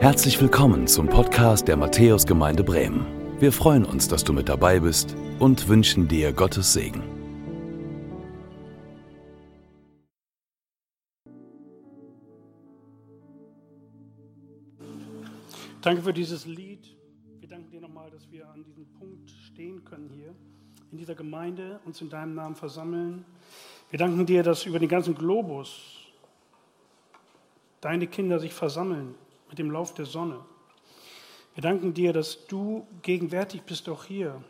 [0.00, 3.04] Herzlich willkommen zum Podcast der Matthäusgemeinde Bremen.
[3.38, 7.02] Wir freuen uns, dass du mit dabei bist und wünschen dir Gottes Segen.
[15.82, 16.96] Danke für dieses Lied.
[17.40, 20.34] Wir danken dir nochmal, dass wir an diesem Punkt stehen können hier,
[20.90, 23.26] in dieser Gemeinde, uns in deinem Namen versammeln.
[23.90, 26.06] Wir danken dir, dass über den ganzen Globus
[27.82, 29.14] deine Kinder sich versammeln
[29.50, 30.38] mit dem Lauf der Sonne.
[31.54, 34.42] Wir danken dir, dass du gegenwärtig bist auch hier.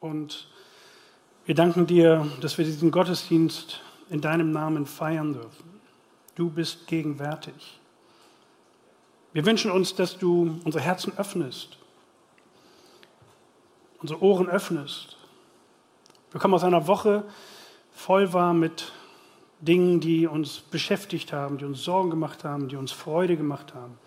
[0.00, 0.48] Und
[1.46, 3.80] wir danken dir, dass wir diesen Gottesdienst
[4.10, 5.80] in deinem Namen feiern dürfen.
[6.34, 7.80] Du bist gegenwärtig.
[9.32, 11.78] Wir wünschen uns, dass du unsere Herzen öffnest,
[14.00, 15.16] unsere Ohren öffnest.
[16.32, 17.24] Wir kommen aus einer Woche
[17.92, 18.92] voll war mit
[19.64, 23.98] Dingen, die uns beschäftigt haben, die uns Sorgen gemacht haben, die uns Freude gemacht haben.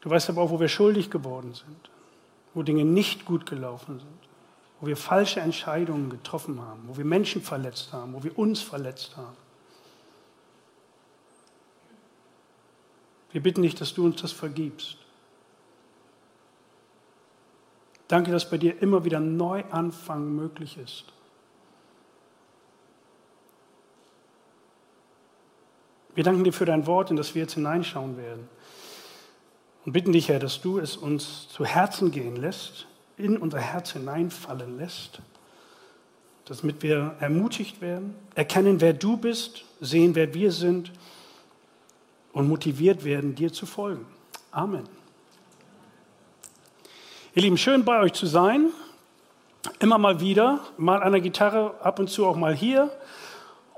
[0.00, 1.90] Du weißt aber auch, wo wir schuldig geworden sind,
[2.54, 4.28] wo Dinge nicht gut gelaufen sind,
[4.80, 9.16] wo wir falsche Entscheidungen getroffen haben, wo wir Menschen verletzt haben, wo wir uns verletzt
[9.16, 9.36] haben.
[13.32, 14.98] Wir bitten dich, dass du uns das vergibst.
[18.06, 21.12] Danke, dass bei dir immer wieder Neuanfang möglich ist.
[26.18, 28.48] Wir danken dir für dein Wort, in das wir jetzt hineinschauen werden.
[29.84, 33.92] Und bitten dich, Herr, dass du es uns zu Herzen gehen lässt, in unser Herz
[33.92, 35.20] hineinfallen lässt,
[36.44, 40.90] damit wir ermutigt werden, erkennen, wer du bist, sehen, wer wir sind
[42.32, 44.04] und motiviert werden, dir zu folgen.
[44.50, 44.88] Amen.
[47.36, 48.70] Ihr Lieben, schön bei euch zu sein.
[49.78, 52.90] Immer mal wieder, mal an der Gitarre, ab und zu auch mal hier.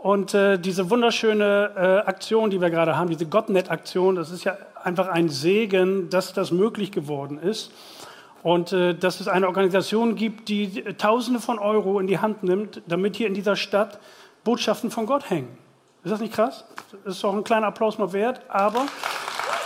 [0.02, 4.56] Und äh, diese wunderschöne äh, Aktion, die wir gerade haben, diese Gottnet-Aktion, das ist ja
[4.82, 7.70] einfach ein Segen, dass das möglich geworden ist.
[8.42, 12.80] Und äh, dass es eine Organisation gibt, die Tausende von Euro in die Hand nimmt,
[12.88, 14.00] damit hier in dieser Stadt
[14.42, 15.58] Botschaften von Gott hängen.
[16.02, 16.64] Ist das nicht krass?
[17.04, 18.86] Das ist doch ein kleiner Applaus mal wert, aber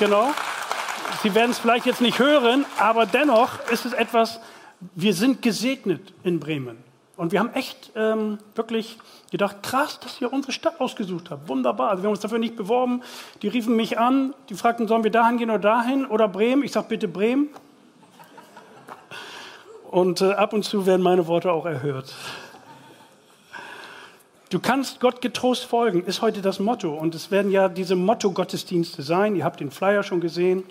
[0.01, 0.33] genau.
[1.23, 4.41] Sie werden es vielleicht jetzt nicht hören, aber dennoch ist es etwas,
[4.97, 6.79] wir sind gesegnet in Bremen.
[7.17, 8.99] Und wir haben echt ähm, wirklich
[9.31, 11.49] gedacht, krass, dass ihr unsere Stadt ausgesucht habt.
[11.49, 11.91] Wunderbar.
[11.91, 13.03] Also wir haben uns dafür nicht beworben.
[13.43, 16.65] Die riefen mich an, die fragten, sollen wir dahin gehen oder dahin oder Bremen?
[16.65, 17.51] Ich sage, bitte Bremen.
[19.91, 22.13] Und äh, ab und zu werden meine Worte auch erhört.
[24.51, 26.95] Du kannst Gott getrost folgen, ist heute das Motto.
[26.95, 29.37] Und es werden ja diese Motto-Gottesdienste sein.
[29.37, 30.65] Ihr habt den Flyer schon gesehen.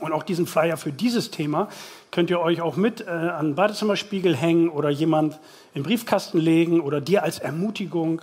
[0.00, 1.68] Und auch diesen Flyer für dieses Thema
[2.10, 5.38] könnt ihr euch auch mit äh, an den Badezimmerspiegel hängen oder jemand
[5.74, 8.22] den Briefkasten legen oder dir als Ermutigung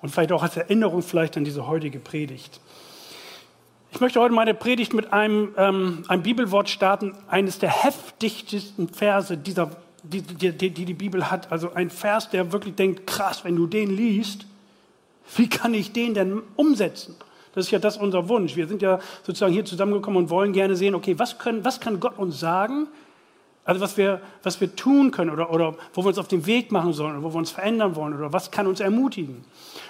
[0.00, 2.60] und vielleicht auch als Erinnerung vielleicht an diese heutige Predigt.
[3.92, 9.36] Ich möchte heute meine Predigt mit einem, ähm, einem Bibelwort starten, eines der heftigsten Verse,
[9.36, 9.70] dieser,
[10.04, 11.50] die, die, die die Bibel hat.
[11.50, 14.46] Also ein Vers, der wirklich denkt, krass, wenn du den liest,
[15.36, 17.16] wie kann ich den denn umsetzen?
[17.54, 18.56] Das ist ja das unser Wunsch.
[18.56, 21.98] Wir sind ja sozusagen hier zusammengekommen und wollen gerne sehen, okay, was, können, was kann
[22.00, 22.88] Gott uns sagen?
[23.64, 26.72] Also was wir, was wir tun können oder, oder wo wir uns auf den Weg
[26.72, 29.44] machen sollen oder wo wir uns verändern wollen oder was kann uns ermutigen.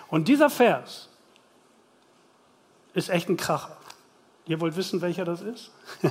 [0.08, 1.08] Und dieser Vers
[2.94, 3.76] ist echt ein Kracher.
[4.46, 5.70] Ihr wollt wissen, welcher das ist?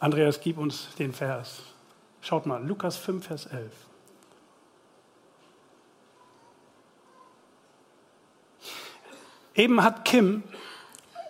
[0.00, 1.62] Andreas, gib uns den Vers.
[2.20, 3.70] Schaut mal, Lukas 5, Vers 11.
[9.54, 10.42] Eben hat Kim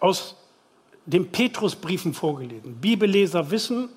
[0.01, 0.37] aus
[1.07, 2.77] den Petrusbriefen vorgelesen.
[2.81, 3.89] Bibelleser wissen,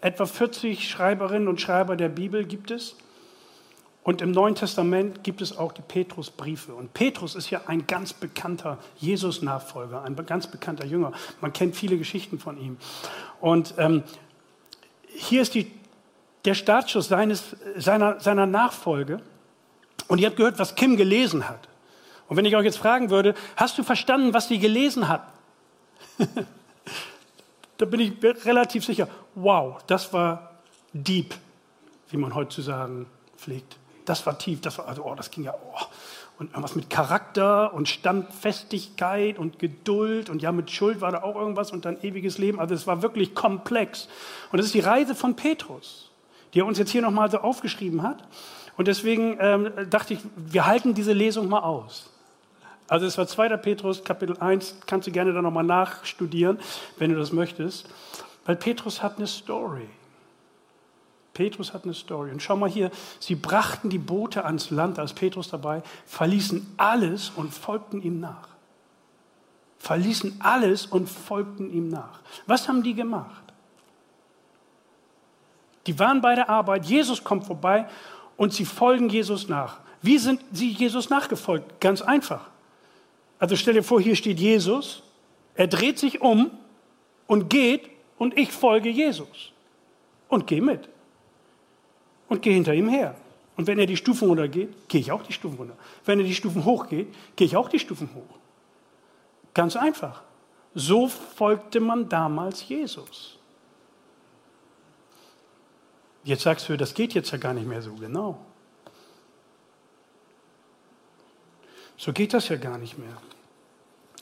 [0.00, 2.96] etwa 40 Schreiberinnen und Schreiber der Bibel gibt es.
[4.04, 6.74] Und im Neuen Testament gibt es auch die Petrusbriefe.
[6.74, 11.12] Und Petrus ist ja ein ganz bekannter Jesus-Nachfolger, ein ganz bekannter Jünger.
[11.40, 12.78] Man kennt viele Geschichten von ihm.
[13.40, 14.02] Und ähm,
[15.06, 15.70] hier ist die,
[16.44, 19.20] der Startschuss seines, seiner, seiner Nachfolge.
[20.08, 21.68] Und ihr habt gehört, was Kim gelesen hat.
[22.32, 25.30] Und wenn ich euch jetzt fragen würde, hast du verstanden, was sie gelesen hat?
[27.76, 28.12] da bin ich
[28.46, 30.52] relativ sicher, wow, das war
[30.94, 31.34] deep,
[32.08, 33.04] wie man heute zu sagen
[33.36, 33.76] pflegt.
[34.06, 35.78] Das war tief, das war, also, oh, das ging ja, oh.
[36.38, 41.36] Und irgendwas mit Charakter und Standfestigkeit und Geduld und ja, mit Schuld war da auch
[41.36, 42.58] irgendwas und dann ewiges Leben.
[42.58, 44.08] Also es war wirklich komplex.
[44.50, 46.10] Und das ist die Reise von Petrus,
[46.54, 48.26] die er uns jetzt hier nochmal so aufgeschrieben hat.
[48.78, 52.08] Und deswegen ähm, dachte ich, wir halten diese Lesung mal aus.
[52.88, 53.56] Also es war 2.
[53.56, 56.58] Petrus Kapitel 1, kannst du gerne da nochmal nachstudieren,
[56.98, 57.88] wenn du das möchtest.
[58.44, 59.88] Weil Petrus hat eine Story.
[61.32, 62.30] Petrus hat eine Story.
[62.30, 67.30] Und schau mal hier, sie brachten die Boote ans Land, als Petrus dabei, verließen alles
[67.30, 68.48] und folgten ihm nach.
[69.78, 72.20] verließen alles und folgten ihm nach.
[72.46, 73.42] Was haben die gemacht?
[75.88, 77.88] Die waren bei der Arbeit, Jesus kommt vorbei
[78.36, 79.80] und sie folgen Jesus nach.
[80.00, 81.80] Wie sind sie Jesus nachgefolgt?
[81.80, 82.51] Ganz einfach.
[83.42, 85.02] Also stell dir vor, hier steht Jesus,
[85.56, 86.52] er dreht sich um
[87.26, 89.50] und geht und ich folge Jesus
[90.28, 90.88] und gehe mit
[92.28, 93.16] und gehe hinter ihm her.
[93.56, 95.76] Und wenn er die Stufen runtergeht, gehe ich auch die Stufen runter.
[96.04, 98.38] Wenn er die Stufen hochgeht, gehe ich auch die Stufen hoch.
[99.54, 100.22] Ganz einfach.
[100.76, 103.40] So folgte man damals Jesus.
[106.22, 108.38] Jetzt sagst du, das geht jetzt ja gar nicht mehr so genau.
[112.02, 113.16] So geht das ja gar nicht mehr.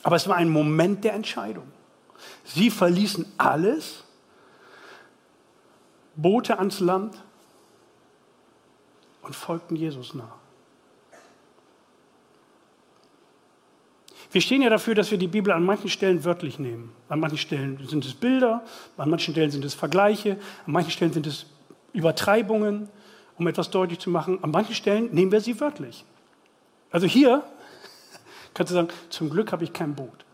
[0.03, 1.63] Aber es war ein Moment der Entscheidung.
[2.43, 4.03] Sie verließen alles,
[6.15, 7.17] Boote ans Land
[9.23, 10.35] und folgten Jesus nach.
[14.31, 16.93] Wir stehen ja dafür, dass wir die Bibel an manchen Stellen wörtlich nehmen.
[17.09, 18.63] An manchen Stellen sind es Bilder,
[18.95, 20.37] an manchen Stellen sind es Vergleiche,
[20.67, 21.47] an manchen Stellen sind es
[21.93, 22.89] Übertreibungen,
[23.39, 24.37] um etwas deutlich zu machen.
[24.43, 26.05] An manchen Stellen nehmen wir sie wörtlich.
[26.91, 27.43] Also hier
[28.53, 30.25] Kannst du sagen, zum Glück habe ich kein Boot.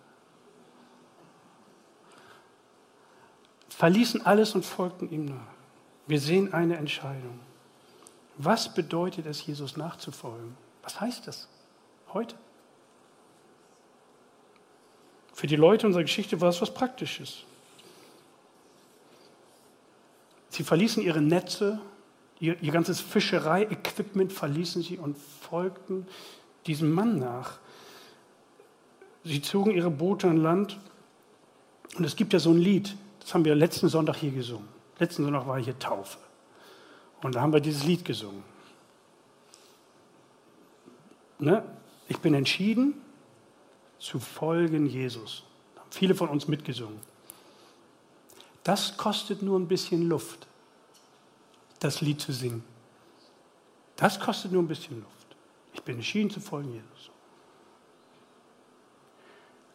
[3.69, 5.53] Verließen alles und folgten ihm nach.
[6.07, 7.39] Wir sehen eine Entscheidung.
[8.37, 10.55] Was bedeutet es, Jesus nachzufolgen?
[10.81, 11.47] Was heißt das
[12.13, 12.35] heute?
[15.33, 17.43] Für die Leute unserer Geschichte war es was Praktisches.
[20.49, 21.79] Sie verließen ihre Netze,
[22.39, 26.07] ihr, ihr ganzes Fischerei-Equipment verließen sie und folgten
[26.65, 27.59] diesem Mann nach.
[29.27, 30.79] Sie zogen ihre Boote an Land.
[31.97, 34.67] Und es gibt ja so ein Lied, das haben wir letzten Sonntag hier gesungen.
[34.99, 36.17] Letzten Sonntag war hier Taufe.
[37.21, 38.43] Und da haben wir dieses Lied gesungen.
[41.39, 41.63] Ne?
[42.07, 42.93] Ich bin entschieden
[43.99, 45.43] zu folgen Jesus.
[45.75, 46.99] Haben viele von uns mitgesungen.
[48.63, 50.47] Das kostet nur ein bisschen Luft,
[51.79, 52.63] das Lied zu singen.
[53.97, 55.35] Das kostet nur ein bisschen Luft.
[55.73, 57.11] Ich bin entschieden zu folgen Jesus.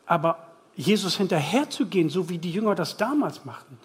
[0.06, 0.38] Aber
[0.74, 3.78] Jesus hinterherzugehen, so wie die Jünger das damals machten,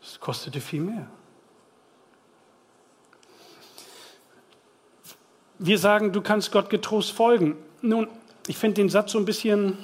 [0.00, 1.06] das kostete viel mehr.
[5.58, 7.56] Wir sagen, du kannst Gott getrost folgen.
[7.80, 8.08] Nun,
[8.46, 9.78] ich finde den Satz so ein bisschen,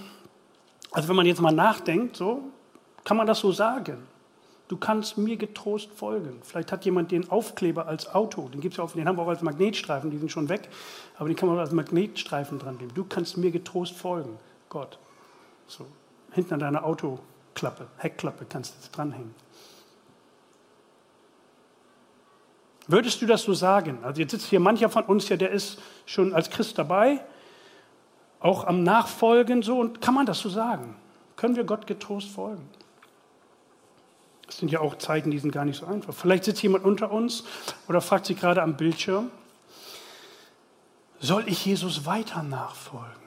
[0.90, 2.42] also wenn man jetzt mal nachdenkt, so
[3.04, 3.98] kann man das so sagen.
[4.68, 6.38] Du kannst mir getrost folgen.
[6.42, 9.22] Vielleicht hat jemand den Aufkleber als Auto, den gibt es ja auch, den haben wir
[9.22, 10.68] auch als Magnetstreifen, die sind schon weg,
[11.18, 12.92] aber den kann man auch als Magnetstreifen dran nehmen.
[12.94, 14.98] Du kannst mir getrost folgen, Gott.
[15.70, 15.86] So,
[16.32, 19.32] hinten an deiner Autoklappe, Heckklappe kannst du jetzt dranhängen.
[22.88, 24.02] Würdest du das so sagen?
[24.02, 27.24] Also jetzt sitzt hier mancher von uns ja, der ist schon als Christ dabei,
[28.40, 29.78] auch am Nachfolgen so.
[29.78, 30.96] Und kann man das so sagen?
[31.36, 32.68] Können wir Gott getrost folgen?
[34.46, 36.12] Das sind ja auch Zeiten, die sind gar nicht so einfach.
[36.12, 37.44] Vielleicht sitzt jemand unter uns
[37.86, 39.30] oder fragt sich gerade am Bildschirm,
[41.20, 43.19] soll ich Jesus weiter nachfolgen?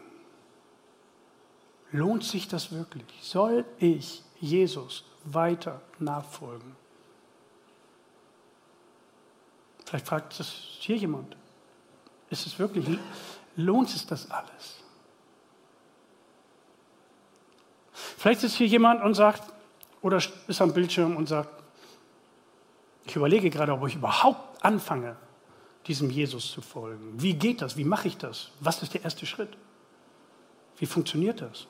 [1.93, 3.05] Lohnt sich das wirklich?
[3.21, 6.75] Soll ich Jesus weiter nachfolgen?
[9.85, 10.49] Vielleicht fragt es
[10.79, 11.37] hier jemand.
[12.31, 12.97] Ist es wirklich,
[13.55, 14.79] lohnt es das alles?
[17.91, 19.53] Vielleicht ist hier jemand und sagt,
[20.01, 21.61] oder ist am Bildschirm und sagt,
[23.05, 25.15] ich überlege gerade, ob ich überhaupt anfange,
[25.85, 27.21] diesem Jesus zu folgen.
[27.21, 27.77] Wie geht das?
[27.77, 28.49] Wie mache ich das?
[28.61, 29.55] Was ist der erste Schritt?
[30.77, 31.67] Wie funktioniert das?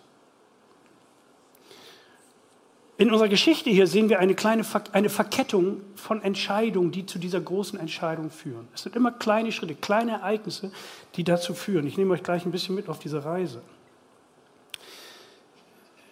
[3.04, 7.42] In unserer Geschichte hier sehen wir eine kleine eine Verkettung von Entscheidungen, die zu dieser
[7.42, 8.66] großen Entscheidung führen.
[8.74, 10.72] Es sind immer kleine Schritte, kleine Ereignisse,
[11.18, 11.86] die dazu führen.
[11.86, 13.62] Ich nehme euch gleich ein bisschen mit auf diese Reise.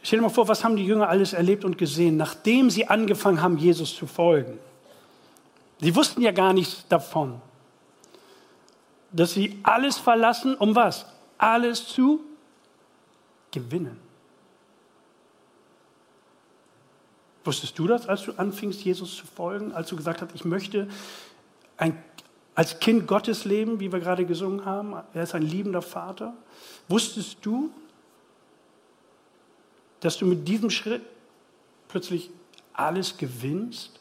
[0.04, 3.42] Stell dir mal vor, was haben die Jünger alles erlebt und gesehen, nachdem sie angefangen
[3.42, 4.60] haben, Jesus zu folgen.
[5.80, 7.42] Sie wussten ja gar nichts davon,
[9.14, 11.06] dass sie alles verlassen, um was?
[11.38, 12.20] Alles zu
[13.50, 14.11] gewinnen.
[17.44, 20.88] Wusstest du das, als du anfingst, Jesus zu folgen, als du gesagt hast, ich möchte
[21.78, 21.98] ein,
[22.54, 24.94] als Kind Gottes leben, wie wir gerade gesungen haben?
[25.14, 26.34] Er ist ein liebender Vater.
[26.88, 27.72] Wusstest du,
[30.02, 31.02] dass du mit diesem Schritt
[31.88, 32.30] plötzlich
[32.74, 34.00] alles gewinnst?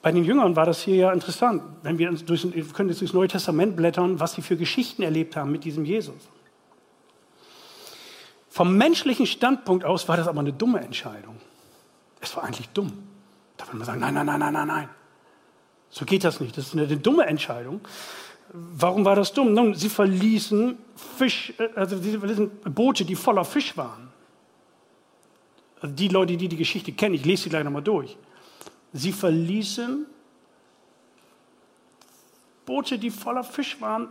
[0.00, 1.62] Bei den Jüngern war das hier ja interessant.
[1.82, 5.34] Wenn wir, durch, wir können jetzt durchs Neue Testament blättern, was sie für Geschichten erlebt
[5.34, 6.28] haben mit diesem Jesus.
[8.50, 11.36] Vom menschlichen Standpunkt aus war das aber eine dumme Entscheidung.
[12.20, 12.92] Es war eigentlich dumm.
[13.56, 14.88] Da würde man sagen, nein, nein, nein, nein, nein, nein.
[15.90, 16.56] So geht das nicht.
[16.56, 17.80] Das ist eine, eine dumme Entscheidung.
[18.52, 19.52] Warum war das dumm?
[19.52, 20.78] Nun, sie verließen
[21.16, 24.08] Fisch, äh, also sie verließen Boote, die voller Fisch waren.
[25.80, 28.16] Also die Leute, die die Geschichte kennen, ich lese sie gleich nochmal durch.
[28.92, 30.06] Sie verließen
[32.64, 34.08] Boote, die voller Fisch waren,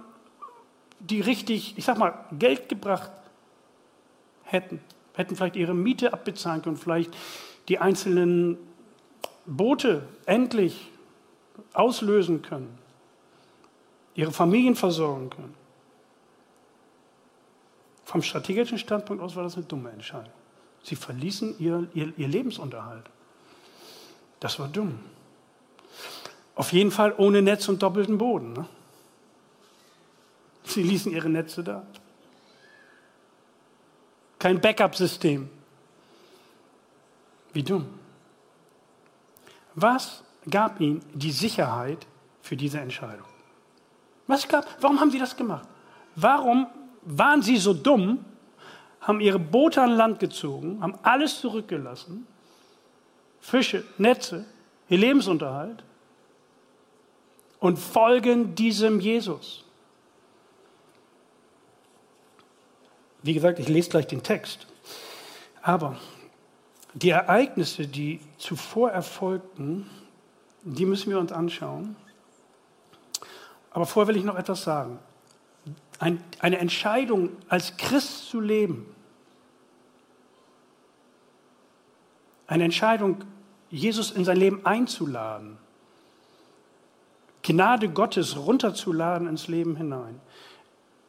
[0.99, 3.11] die richtig, ich sag mal, Geld gebracht
[4.47, 4.79] hätten.
[5.13, 7.15] Hätten vielleicht ihre Miete abbezahlen können, vielleicht
[7.67, 8.57] die einzelnen
[9.45, 10.91] Boote endlich
[11.73, 12.77] auslösen können,
[14.13, 15.55] ihre Familien versorgen können.
[18.03, 20.31] Vom strategischen Standpunkt aus war das eine dumme Entscheidung.
[20.83, 23.03] Sie verließen ihr, ihr, ihr Lebensunterhalt.
[24.39, 24.99] Das war dumm.
[26.55, 28.53] Auf jeden Fall ohne Netz und doppelten Boden.
[28.53, 28.65] Ne?
[30.63, 31.85] Sie ließen ihre Netze da.
[34.39, 35.49] Kein Backup-System.
[37.53, 37.87] Wie dumm.
[39.75, 42.05] Was gab ihnen die Sicherheit
[42.41, 43.27] für diese Entscheidung?
[44.27, 45.67] Was gab, warum haben sie das gemacht?
[46.15, 46.67] Warum
[47.03, 48.25] waren sie so dumm,
[49.01, 52.27] haben ihre Boote an Land gezogen, haben alles zurückgelassen,
[53.39, 54.45] Fische, Netze,
[54.89, 55.83] ihr Lebensunterhalt
[57.59, 59.63] und folgen diesem Jesus?
[63.23, 64.67] Wie gesagt, ich lese gleich den Text.
[65.61, 65.97] Aber
[66.93, 69.89] die Ereignisse, die zuvor erfolgten,
[70.63, 71.95] die müssen wir uns anschauen.
[73.71, 74.99] Aber vorher will ich noch etwas sagen.
[75.99, 78.85] Ein, eine Entscheidung, als Christ zu leben,
[82.47, 83.23] eine Entscheidung,
[83.69, 85.57] Jesus in sein Leben einzuladen,
[87.43, 90.19] Gnade Gottes runterzuladen ins Leben hinein,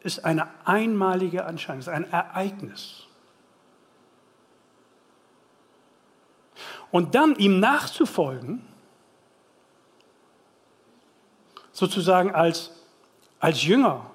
[0.08, 3.04] ist eine einmalige Entscheidung, ist ein Ereignis.
[6.90, 8.66] Und dann ihm nachzufolgen,
[11.72, 12.72] sozusagen als,
[13.38, 14.10] als Jünger,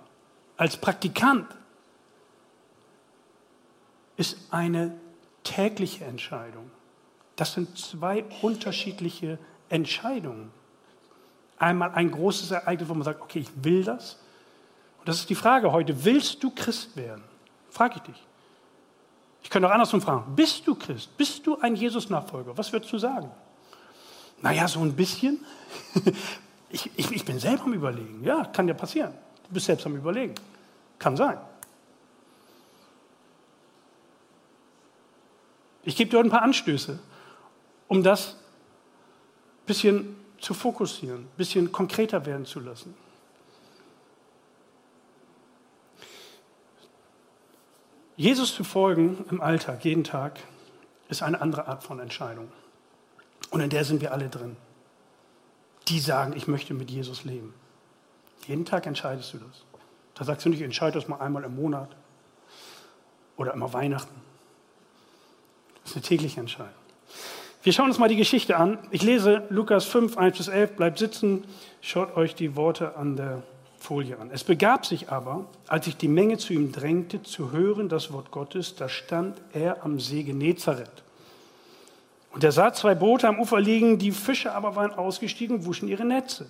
[0.58, 1.56] als Praktikant,
[4.18, 5.00] ist eine
[5.44, 6.72] tägliche Entscheidung.
[7.36, 9.38] Das sind zwei unterschiedliche
[9.70, 10.52] Entscheidungen.
[11.60, 14.23] Einmal ein großes Ereignis, wo man sagt, okay, ich will das.
[15.04, 17.26] Und das ist die Frage heute, willst du Christ werden?
[17.70, 18.24] Frage ich dich.
[19.42, 21.18] Ich könnte auch andersrum fragen, bist du Christ?
[21.18, 22.58] Bist du ein Jesus-Nachfolger?
[22.58, 23.30] Was würdest du sagen?
[24.42, 25.44] Naja, so ein bisschen.
[26.76, 28.24] Ich, ich, ich bin selber am Überlegen.
[28.24, 29.14] Ja, kann ja passieren.
[29.48, 30.34] Du bist selbst am Überlegen.
[30.98, 31.38] Kann sein.
[35.84, 36.98] Ich gebe dir heute ein paar Anstöße,
[37.88, 42.96] um das ein bisschen zu fokussieren, ein bisschen konkreter werden zu lassen.
[48.16, 50.40] Jesus zu folgen im Alltag, jeden Tag,
[51.10, 52.52] ist eine andere Art von Entscheidung.
[53.50, 54.56] Und in der sind wir alle drin
[55.88, 57.54] die sagen, ich möchte mit Jesus leben.
[58.48, 59.64] Jeden Tag entscheidest du das.
[60.16, 61.90] Da sagst du nicht, ich entscheide das mal einmal im Monat
[63.38, 64.16] oder immer Weihnachten.
[65.82, 66.74] Das ist eine tägliche Entscheidung.
[67.64, 68.78] Wir schauen uns mal die Geschichte an.
[68.92, 70.76] Ich lese Lukas 5, 1 bis 11.
[70.76, 71.46] Bleibt sitzen,
[71.82, 73.42] schaut euch die Worte an der
[73.84, 74.30] Folie an.
[74.32, 78.32] Es begab sich aber, als sich die Menge zu ihm drängte, zu hören das Wort
[78.32, 81.04] Gottes, da stand er am See Genezareth.
[82.32, 85.90] Und er sah zwei Boote am Ufer liegen, die Fische aber waren ausgestiegen und wuschen
[85.90, 86.50] ihre Netze.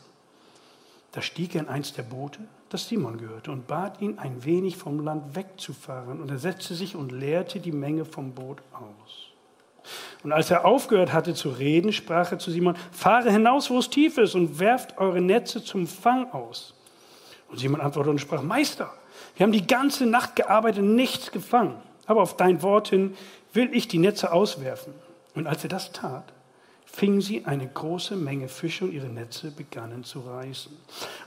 [1.11, 4.77] Da stieg er in eins der Boote, das Simon gehörte, und bat ihn, ein wenig
[4.77, 6.21] vom Land wegzufahren.
[6.21, 9.29] Und er setzte sich und leerte die Menge vom Boot aus.
[10.23, 13.89] Und als er aufgehört hatte zu reden, sprach er zu Simon, fahre hinaus, wo es
[13.89, 16.75] tief ist, und werft eure Netze zum Fang aus.
[17.53, 18.91] Und Simon antwortete und sprach, Meister,
[19.36, 21.75] wir haben die ganze Nacht gearbeitet und nichts gefangen.
[22.07, 23.15] Aber auf dein Wort hin
[23.53, 24.91] will ich die Netze auswerfen.
[25.36, 26.33] Und als er das tat,
[26.83, 30.72] fingen sie eine große Menge Fische und ihre Netze begannen zu reißen.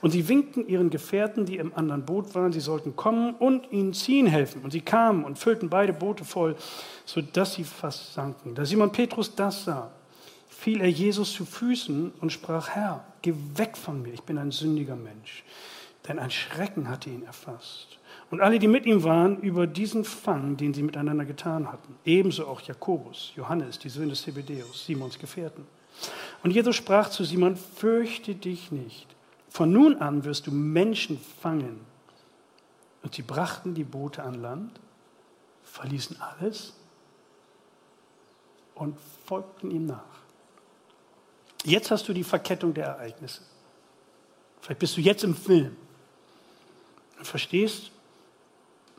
[0.01, 3.95] Und sie winkten ihren Gefährten, die im anderen Boot waren, sie sollten kommen und ihnen
[3.95, 4.63] ziehen helfen.
[4.65, 6.57] Und sie kamen und füllten beide Boote voll,
[7.05, 8.57] sodass sie fast sanken.
[8.57, 9.93] Da Simon Petrus das sah,
[10.49, 14.51] fiel er Jesus zu Füßen und sprach, Herr, geh weg von mir, ich bin ein
[14.51, 15.45] sündiger Mensch.
[16.09, 17.99] Denn ein Schrecken hatte ihn erfasst
[18.31, 21.97] und alle, die mit ihm waren, über diesen Fang, den sie miteinander getan hatten.
[22.05, 25.67] Ebenso auch Jakobus, Johannes, die Söhne des Zebedeus, Simons Gefährten.
[26.43, 29.07] Und Jesus sprach zu Simon, fürchte dich nicht.
[29.49, 31.81] Von nun an wirst du Menschen fangen.
[33.03, 34.81] Und sie brachten die Boote an Land,
[35.63, 36.75] verließen alles
[38.75, 40.03] und folgten ihm nach.
[41.65, 43.43] Jetzt hast du die Verkettung der Ereignisse.
[44.61, 45.77] Vielleicht bist du jetzt im Film
[47.27, 47.91] verstehst,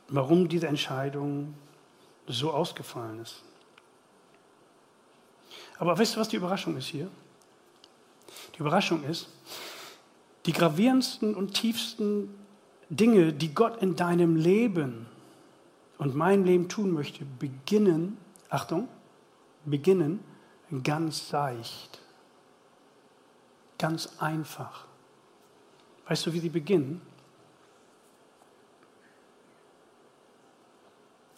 [0.10, 1.54] warum diese Entscheidung
[2.28, 3.44] so ausgefallen ist.
[5.80, 7.10] Aber wisst ihr, was die Überraschung ist hier?
[8.56, 9.30] Die Überraschung ist,
[10.48, 12.34] Die gravierendsten und tiefsten
[12.90, 15.06] Dinge, die Gott in deinem Leben
[15.98, 18.18] und meinem Leben tun möchte, beginnen,
[18.50, 18.88] Achtung,
[19.66, 20.24] beginnen
[20.84, 22.00] ganz seicht,
[23.78, 24.86] ganz einfach.
[26.08, 27.02] Weißt du, wie sie beginnen?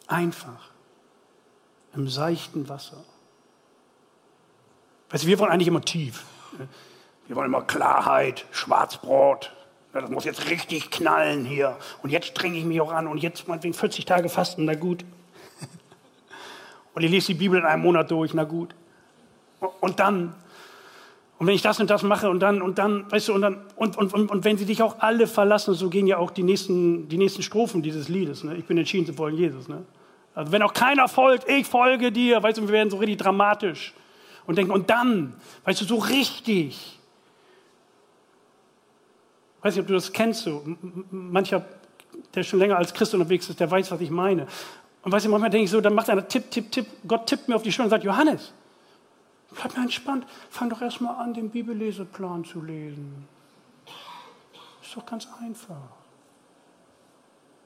[0.09, 0.71] Einfach,
[1.93, 2.97] im seichten Wasser.
[5.11, 6.25] Weißt du, wir wollen eigentlich immer tief.
[7.27, 9.53] Wir wollen immer Klarheit, Schwarzbrot.
[9.93, 11.77] Das muss jetzt richtig knallen hier.
[12.01, 13.05] Und jetzt strenge ich mich auch an.
[13.05, 15.05] Und jetzt meinetwegen 40 Tage fasten, na gut.
[16.95, 18.73] Und ich lese die Bibel in einem Monat durch, na gut.
[19.79, 20.33] Und dann,
[21.37, 23.61] und wenn ich das und das mache und dann, und dann, weißt du, und dann,
[23.75, 26.43] und, und, und, und wenn sie dich auch alle verlassen, so gehen ja auch die
[26.43, 28.43] nächsten, die nächsten Strophen dieses Liedes.
[28.43, 28.55] Ne?
[28.55, 29.67] Ich bin entschieden zu folgen Jesus.
[29.67, 29.85] Ne?
[30.35, 33.93] Also wenn auch keiner folgt, ich folge dir, weißt du, wir werden so richtig dramatisch
[34.45, 36.99] und denken, und dann, weißt du, so richtig.
[39.61, 40.63] Weiß nicht, ob du das kennst, so.
[41.11, 41.65] Mancher,
[42.33, 44.47] der schon länger als Christ unterwegs ist, der weiß, was ich meine.
[45.03, 47.47] Und weißt du, manchmal denke ich so, dann macht einer Tipp, Tipp, Tipp, Gott tippt
[47.47, 48.53] mir auf die Stirn und sagt, Johannes,
[49.53, 53.27] bleib mal entspannt, fang doch erstmal an, den Bibelleseplan zu lesen.
[54.81, 55.75] Ist doch ganz einfach.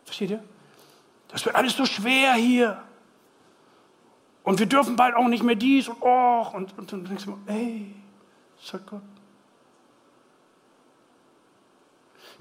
[0.06, 0.44] Versteht ihr?
[1.34, 2.82] Das wird alles so schwer hier.
[4.44, 6.48] Und wir dürfen bald auch nicht mehr dies und oh.
[6.54, 7.94] Und, und dann denkst du, ey,
[8.62, 9.02] sagt Gott.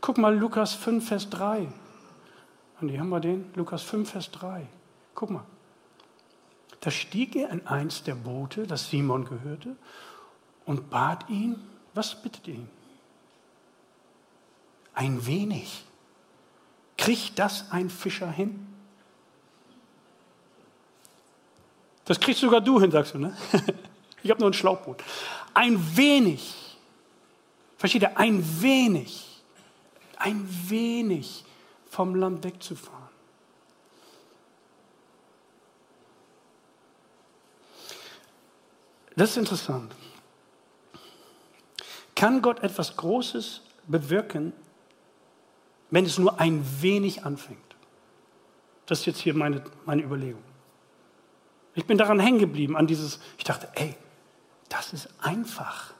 [0.02, 1.68] Guck mal, Lukas 5, Vers 3.
[2.80, 3.50] Andi, haben wir den?
[3.54, 4.66] Lukas 5, Vers 3.
[5.14, 5.44] Guck mal.
[6.80, 9.76] Da stieg er in eins der Boote, das Simon gehörte,
[10.66, 11.56] und bat ihn,
[11.94, 12.68] was bittet ihn?
[14.92, 15.84] Ein wenig.
[16.98, 18.71] Kriegt das ein Fischer hin?
[22.04, 23.36] Das kriegst sogar du hin, sagst du, ne?
[24.24, 25.02] Ich habe nur ein Schlauchboot.
[25.52, 26.54] Ein wenig.
[27.76, 28.16] Versteht ihr?
[28.16, 29.42] Ein wenig.
[30.16, 31.44] Ein wenig
[31.90, 33.02] vom Land wegzufahren.
[39.16, 39.92] Das ist interessant.
[42.14, 44.52] Kann Gott etwas Großes bewirken,
[45.90, 47.58] wenn es nur ein wenig anfängt?
[48.86, 50.42] Das ist jetzt hier meine, meine Überlegung.
[51.74, 53.94] Ich bin daran hängen geblieben, an dieses, ich dachte, ey,
[54.68, 55.92] das ist einfach.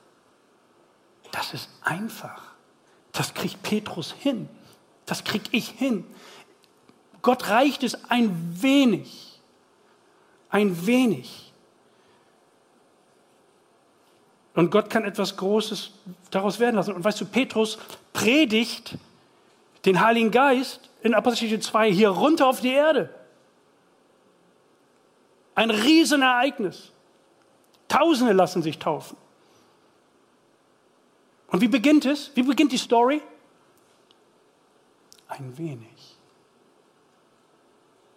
[1.30, 2.42] Das ist einfach.
[3.12, 4.48] Das kriegt Petrus hin.
[5.06, 6.04] Das krieg ich hin.
[7.22, 9.40] Gott reicht es ein wenig.
[10.50, 11.52] Ein wenig.
[14.54, 15.92] Und Gott kann etwas Großes
[16.30, 16.92] daraus werden lassen.
[16.92, 17.78] Und weißt du, Petrus
[18.12, 18.98] predigt
[19.86, 23.14] den Heiligen Geist in Apostelgeschichte 2 hier runter auf die Erde.
[25.54, 26.92] Ein Riesenereignis.
[27.88, 29.16] Tausende lassen sich taufen.
[31.48, 32.30] Und wie beginnt es?
[32.34, 33.20] Wie beginnt die Story?
[35.28, 36.16] Ein wenig.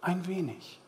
[0.00, 0.80] Ein wenig.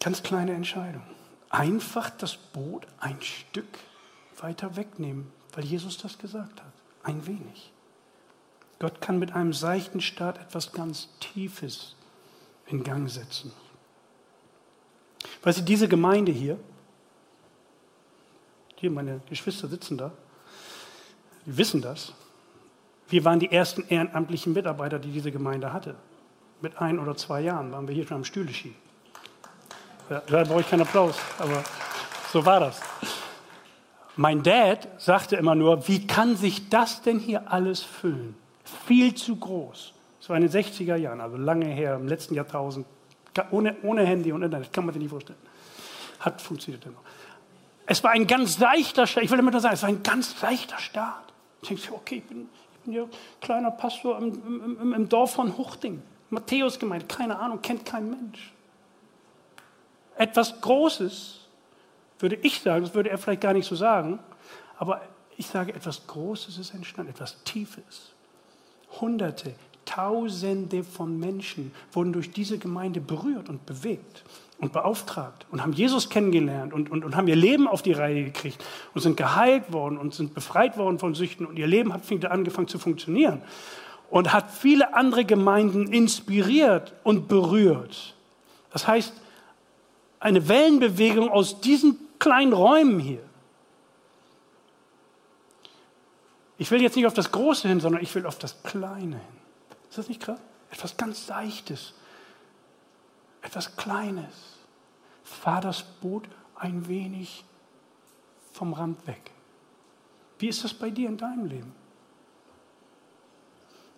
[0.00, 1.02] Ganz kleine Entscheidung.
[1.48, 3.78] Einfach das Boot ein Stück
[4.38, 6.72] weiter wegnehmen, weil Jesus das gesagt hat.
[7.02, 7.72] Ein wenig.
[8.78, 11.96] Gott kann mit einem seichten Start etwas ganz Tiefes
[12.66, 13.52] in Gang setzen.
[15.46, 16.58] Weißt du, diese Gemeinde hier,
[18.74, 20.10] hier meine Geschwister sitzen da,
[21.46, 22.12] die wissen das.
[23.08, 25.94] Wir waren die ersten ehrenamtlichen Mitarbeiter, die diese Gemeinde hatte.
[26.60, 28.76] Mit ein oder zwei Jahren waren wir hier schon am Stühle schieben.
[30.08, 31.62] Da brauche ich keinen Applaus, aber
[32.32, 32.80] so war das.
[34.16, 38.34] Mein Dad sagte immer nur, wie kann sich das denn hier alles füllen?
[38.86, 39.92] Viel zu groß.
[40.18, 42.84] Das war in den 60er Jahren, also lange her, im letzten Jahrtausend,
[43.50, 45.38] ohne, ohne Handy und Internet, kann man sich nicht vorstellen.
[46.20, 46.98] Hat funktioniert immer.
[47.86, 49.24] Es war ein ganz seichter Start.
[49.24, 51.32] Ich will immer nur sagen, es war ein ganz seichter Start.
[51.62, 53.04] Ich denke, okay, ich bin, ich bin ja
[53.40, 56.02] kleiner Pastor im, im, im Dorf von Huchting.
[56.30, 58.52] Matthäus gemeint, keine Ahnung, kennt kein Mensch.
[60.16, 61.40] Etwas Großes,
[62.18, 64.18] würde ich sagen, das würde er vielleicht gar nicht so sagen,
[64.78, 65.02] aber
[65.36, 68.12] ich sage, etwas Großes ist entstanden, etwas Tiefes.
[69.00, 69.54] Hunderte,
[69.86, 74.24] Tausende von Menschen wurden durch diese Gemeinde berührt und bewegt
[74.58, 78.24] und beauftragt und haben Jesus kennengelernt und, und, und haben ihr Leben auf die Reihe
[78.24, 78.62] gekriegt
[78.94, 82.68] und sind geheilt worden und sind befreit worden von Süchten und ihr Leben hat angefangen
[82.68, 83.42] zu funktionieren
[84.10, 88.14] und hat viele andere Gemeinden inspiriert und berührt.
[88.70, 89.14] Das heißt,
[90.20, 93.22] eine Wellenbewegung aus diesen kleinen Räumen hier.
[96.58, 99.45] Ich will jetzt nicht auf das Große hin, sondern ich will auf das Kleine hin.
[99.96, 100.38] Ist das nicht krass?
[100.70, 101.94] Etwas ganz Seichtes,
[103.40, 104.58] etwas Kleines.
[105.24, 107.46] Fahr das Boot ein wenig
[108.52, 109.30] vom Rand weg.
[110.38, 111.74] Wie ist das bei dir in deinem Leben?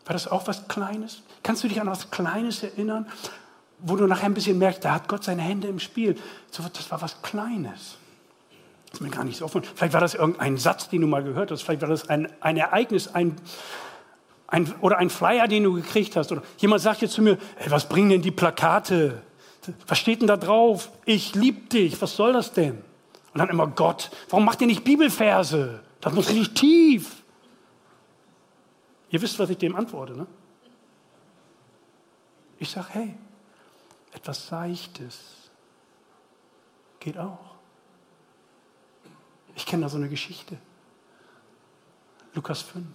[0.05, 1.25] War das auch was Kleines?
[1.43, 3.11] Kannst du dich an was Kleines erinnern,
[3.81, 6.17] wo du nachher ein bisschen merkst, da hat Gott seine Hände im Spiel.
[6.57, 7.97] Das war was Kleines.
[8.87, 9.65] Das ist mir gar nicht so offen.
[9.65, 11.63] Vielleicht war das irgendein Satz, den du mal gehört hast.
[11.63, 13.35] Vielleicht war das ein, ein Ereignis, ein,
[14.49, 16.33] ein, oder ein Flyer, den du gekriegt hast.
[16.33, 19.23] Oder jemand sagt jetzt zu mir, hey, was bringen denn die Plakate?
[19.87, 20.91] Was steht denn da drauf?
[21.05, 22.01] Ich liebe dich.
[22.01, 22.83] Was soll das denn?
[23.33, 24.11] Und dann immer Gott.
[24.31, 25.81] Warum macht ihr nicht Bibelverse?
[26.01, 27.23] Das muss richtig tief.
[29.11, 30.27] Ihr wisst, was ich dem antworte, ne?
[32.59, 33.15] Ich sage, hey,
[34.13, 35.51] etwas Seichtes
[37.01, 37.39] geht auch.
[39.55, 40.57] Ich kenne da so eine Geschichte.
[42.35, 42.87] Lukas 5,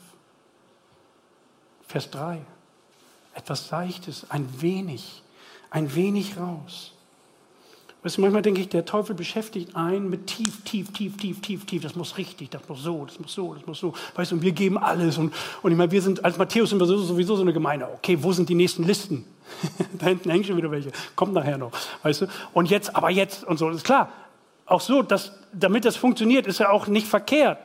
[1.94, 2.42] Vers 3.
[3.36, 5.22] Etwas Seichtes, ein wenig,
[5.70, 6.92] ein wenig raus.
[8.02, 11.68] Weißt du, manchmal denke ich, der Teufel beschäftigt einen mit tief, tief, tief, tief, tief,
[11.68, 11.84] tief.
[11.84, 13.94] Das muss richtig, das muss so, das muss so, das muss so.
[14.16, 15.20] Weißt du, und wir geben alles.
[15.20, 17.88] Und, und ich meine, wir sind, als Matthäus sind wir sowieso so eine Gemeinde.
[17.94, 19.28] Okay, wo sind die nächsten Listen?
[20.00, 20.92] da hinten hängen schon wieder welche.
[21.16, 21.74] Kommt nachher noch.
[22.02, 22.28] Weißt du?
[22.54, 23.68] Und jetzt, aber jetzt und so.
[23.68, 24.12] Das ist klar.
[24.66, 27.60] Auch so, dass, damit das funktioniert, ist ja auch nicht verkehrt.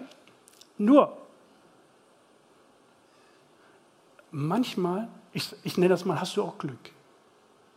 [0.77, 1.17] Nur,
[4.31, 6.91] manchmal, ich, ich nenne das mal, hast du auch Glück.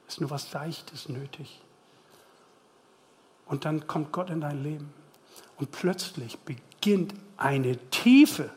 [0.07, 1.61] Ist nur was Seichtes nötig.
[3.45, 4.93] Und dann kommt Gott in dein Leben.
[5.57, 8.49] Und plötzlich beginnt eine Tiefe,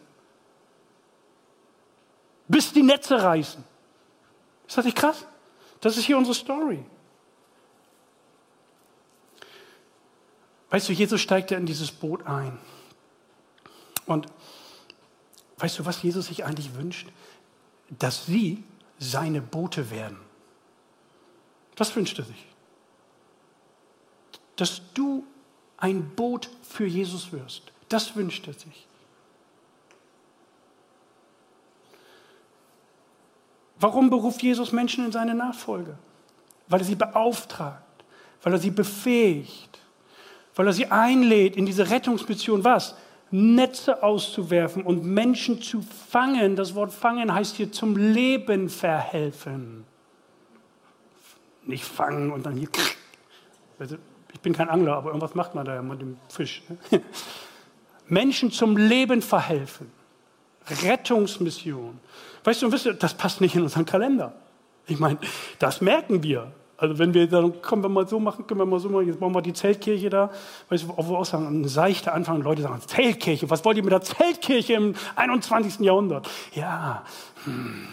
[2.49, 3.65] bis die Netze reißen.
[4.67, 5.27] Ist das nicht krass?
[5.81, 6.85] Das ist hier unsere Story.
[10.71, 12.59] Weißt du, Jesus steigt ja in dieses Boot ein.
[14.07, 14.27] Und
[15.59, 17.09] weißt du, was Jesus sich eigentlich wünscht?
[17.99, 18.65] Dass sie
[18.99, 20.19] seine Boote werden.
[21.77, 22.47] Das wünscht er sich
[24.57, 25.25] dass du
[25.77, 27.73] ein Boot für Jesus wirst.
[27.89, 28.87] Das wünscht er sich.
[33.79, 35.99] Warum beruft Jesus Menschen in seine Nachfolge?
[36.69, 38.05] Weil er sie beauftragt,
[38.43, 39.79] weil er sie befähigt,
[40.55, 42.65] weil er sie einlädt in diese Rettungsmission.
[42.65, 42.95] Was?
[43.35, 46.55] Netze auszuwerfen und Menschen zu fangen.
[46.55, 49.85] Das Wort fangen heißt hier zum Leben verhelfen.
[51.65, 52.69] Nicht fangen und dann hier.
[54.33, 56.63] Ich bin kein Angler, aber irgendwas macht man da ja mit dem Fisch.
[56.69, 57.03] Ne?
[58.07, 59.91] Menschen zum Leben verhelfen.
[60.85, 61.99] Rettungsmission.
[62.45, 64.33] Weißt du, das passt nicht in unseren Kalender.
[64.87, 65.19] Ich meine,
[65.59, 66.53] das merken wir.
[66.77, 69.21] Also wenn wir dann, können wir mal so machen, können wir mal so machen, jetzt
[69.21, 70.31] bauen wir die Zeltkirche da.
[70.69, 73.85] Weißt du, wo wir auch sagen, ein seichter Anfang, Leute sagen, Zeltkirche, was wollt ihr
[73.85, 75.81] mit der Zeltkirche im 21.
[75.81, 76.29] Jahrhundert?
[76.53, 77.05] Ja,
[77.45, 77.89] hm,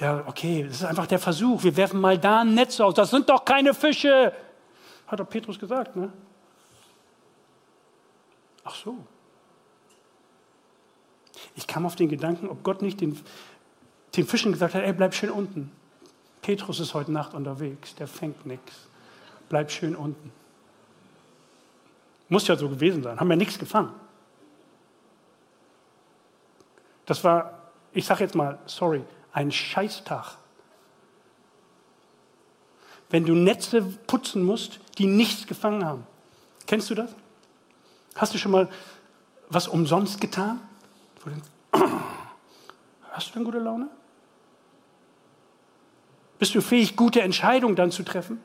[0.00, 1.62] ja, okay, das ist einfach der Versuch.
[1.62, 2.94] Wir werfen mal da ein Netz aus.
[2.94, 4.32] Das sind doch keine Fische.
[5.06, 6.10] Hat doch Petrus gesagt, ne?
[8.64, 8.96] Ach so.
[11.54, 13.18] Ich kam auf den Gedanken, ob Gott nicht den,
[14.16, 15.70] den Fischen gesagt hat, ey, bleib schön unten.
[16.42, 18.72] Petrus ist heute Nacht unterwegs, der fängt nichts.
[19.48, 20.32] Bleib schön unten.
[22.28, 23.92] Muss ja so gewesen sein, haben ja nichts gefangen.
[27.06, 27.58] Das war,
[27.92, 29.02] ich sage jetzt mal, sorry,
[29.32, 30.36] ein Scheißtag
[33.12, 36.06] wenn du Netze putzen musst, die nichts gefangen haben.
[36.66, 37.14] Kennst du das?
[38.16, 38.68] Hast du schon mal
[39.50, 40.60] was umsonst getan?
[43.12, 43.88] Hast du denn gute Laune?
[46.42, 48.40] Bist du fähig, gute Entscheidungen dann zu treffen?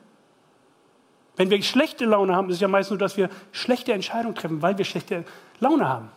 [1.34, 4.62] Wenn wir schlechte Laune haben, ist es ja meist nur, dass wir schlechte Entscheidungen treffen,
[4.62, 5.24] weil wir schlechte
[5.58, 6.08] Laune haben.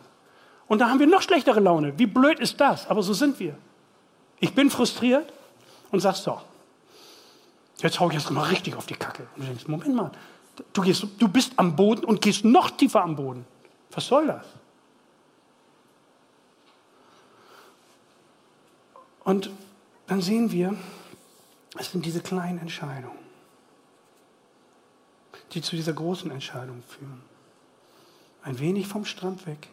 [0.68, 1.98] Und da haben wir noch schlechtere Laune.
[1.98, 2.86] Wie blöd ist das?
[2.86, 3.58] Aber so sind wir.
[4.38, 5.32] Ich bin frustriert
[5.90, 6.40] und sag so,
[7.78, 9.26] Jetzt hau ich jetzt mal richtig auf die Kacke.
[9.34, 10.12] Und du denkst, Moment mal,
[10.72, 13.44] du, gehst, du bist am Boden und gehst noch tiefer am Boden.
[13.90, 14.46] Was soll das?
[19.24, 19.50] Und
[20.06, 20.76] dann sehen wir,
[21.78, 23.18] es sind diese kleinen Entscheidungen,
[25.52, 27.22] die zu dieser großen Entscheidung führen.
[28.42, 29.68] Ein wenig vom Strand weg,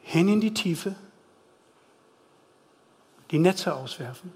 [0.00, 0.96] hin in die Tiefe,
[3.30, 4.32] die Netze auswerfen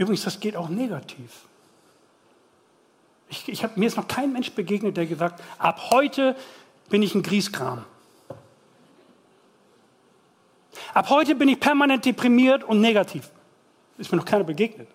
[0.00, 1.44] Übrigens, das geht auch negativ.
[3.28, 6.36] Ich, ich hab, mir ist noch kein Mensch begegnet, der gesagt ab heute
[6.88, 7.84] bin ich ein Grieskram.
[10.94, 13.30] Ab heute bin ich permanent deprimiert und negativ.
[13.98, 14.88] Ist mir noch keiner begegnet.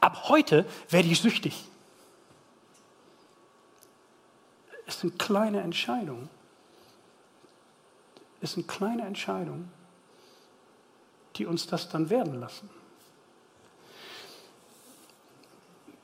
[0.00, 1.64] Ab heute werde ich süchtig.
[4.86, 6.28] Es sind kleine Entscheidungen.
[8.40, 9.72] Es sind kleine Entscheidungen,
[11.36, 12.68] die uns das dann werden lassen.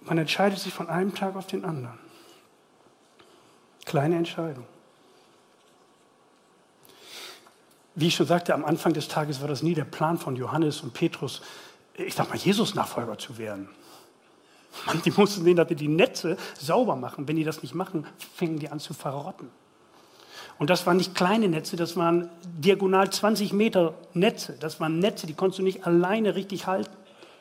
[0.01, 1.99] Man entscheidet sich von einem Tag auf den anderen.
[3.85, 4.67] Kleine Entscheidung.
[7.95, 10.81] Wie ich schon sagte, am Anfang des Tages war das nie der Plan von Johannes
[10.81, 11.43] und Petrus,
[11.95, 13.69] ich sag mal, Jesus-Nachfolger zu werden.
[14.87, 17.27] Mann, die mussten sehen, dass die Netze sauber machen.
[17.27, 19.51] Wenn die das nicht machen, fingen die an zu verrotten.
[20.59, 24.57] Und das waren nicht kleine Netze, das waren diagonal 20 Meter Netze.
[24.61, 26.95] Das waren Netze, die konntest du nicht alleine richtig halten.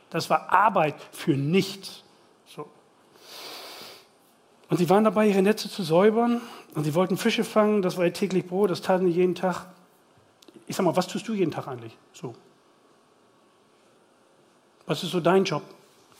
[0.09, 2.03] Das war Arbeit für nichts.
[2.47, 2.67] So.
[4.69, 6.41] Und sie waren dabei, ihre Netze zu säubern
[6.75, 7.81] und sie wollten Fische fangen.
[7.81, 9.65] Das war ihr täglich Brot, das taten sie jeden Tag.
[10.69, 11.97] Ich sag mal, was tust du jeden Tag eigentlich?
[12.13, 12.35] So.
[14.85, 15.63] Was ist so dein Job?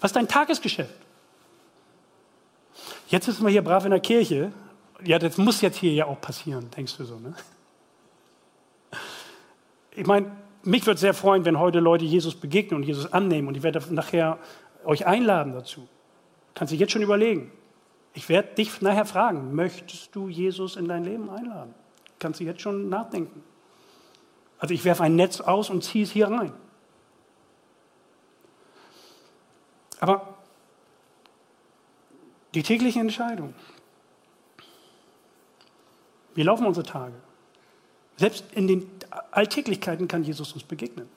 [0.02, 0.96] Was ist dein Tagesgeschäft?
[3.10, 4.52] Jetzt sitzen wir hier brav in der Kirche.
[5.04, 7.36] Ja, das muss jetzt hier ja auch passieren, denkst du so, ne?
[9.92, 10.32] Ich meine,
[10.64, 13.48] mich würde sehr freuen, wenn heute Leute Jesus begegnen und Jesus annehmen.
[13.50, 14.40] Und ich werde nachher
[14.84, 15.88] euch einladen dazu.
[16.56, 17.52] Kannst du jetzt schon überlegen.
[18.16, 21.76] Ich werde dich nachher fragen, möchtest du Jesus in dein Leben einladen?
[22.18, 23.44] Kannst du jetzt schon nachdenken.
[24.60, 26.54] Also ich werfe ein Netz aus und ziehe es hier rein.
[30.00, 30.36] Aber
[32.54, 33.54] die tägliche Entscheidung.
[36.36, 37.16] Wie laufen unsere Tage?
[38.18, 38.90] Selbst in den
[39.32, 41.10] Alltäglichkeiten kann Jesus uns begegnen.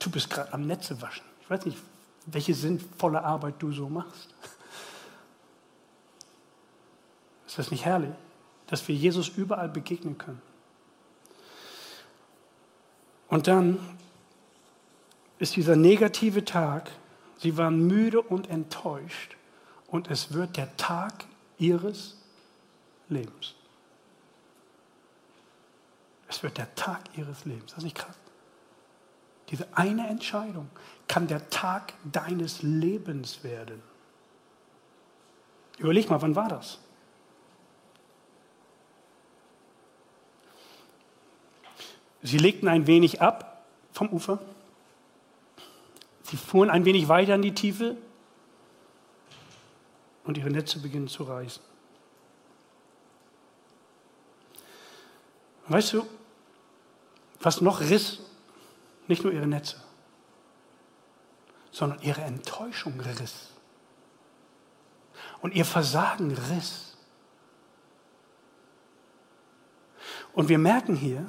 [0.00, 1.24] Du bist gerade am Netze waschen.
[1.40, 1.78] Ich weiß nicht,
[2.26, 4.34] welche sinnvolle Arbeit du so machst.
[7.46, 8.10] Ist das nicht herrlich,
[8.66, 10.42] dass wir Jesus überall begegnen können?
[13.28, 13.78] Und dann
[15.38, 16.90] ist dieser negative Tag,
[17.38, 19.36] sie waren müde und enttäuscht
[19.88, 21.24] und es wird der Tag
[21.58, 22.16] ihres
[23.08, 23.54] Lebens.
[26.28, 27.66] Es wird der Tag ihres Lebens.
[27.66, 28.16] Das ist nicht krass.
[29.50, 30.68] Diese eine Entscheidung
[31.06, 33.82] kann der Tag deines Lebens werden.
[35.78, 36.78] Überleg mal, wann war das?
[42.24, 44.38] Sie legten ein wenig ab vom Ufer.
[46.22, 47.98] Sie fuhren ein wenig weiter in die Tiefe
[50.24, 51.62] und ihre Netze beginnen zu reißen.
[55.68, 56.06] Weißt du,
[57.40, 58.20] was noch riss?
[59.06, 59.76] Nicht nur ihre Netze,
[61.70, 63.50] sondern ihre Enttäuschung riss.
[65.42, 66.96] Und ihr Versagen riss.
[70.32, 71.28] Und wir merken hier,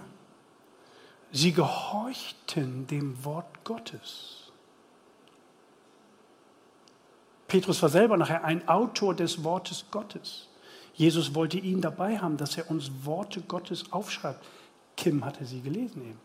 [1.35, 4.51] sie gehorchten dem Wort Gottes.
[7.47, 10.47] Petrus war selber nachher ein Autor des Wortes Gottes.
[10.93, 14.43] Jesus wollte ihn dabei haben, dass er uns Worte Gottes aufschreibt.
[14.95, 16.19] Kim hatte sie gelesen eben.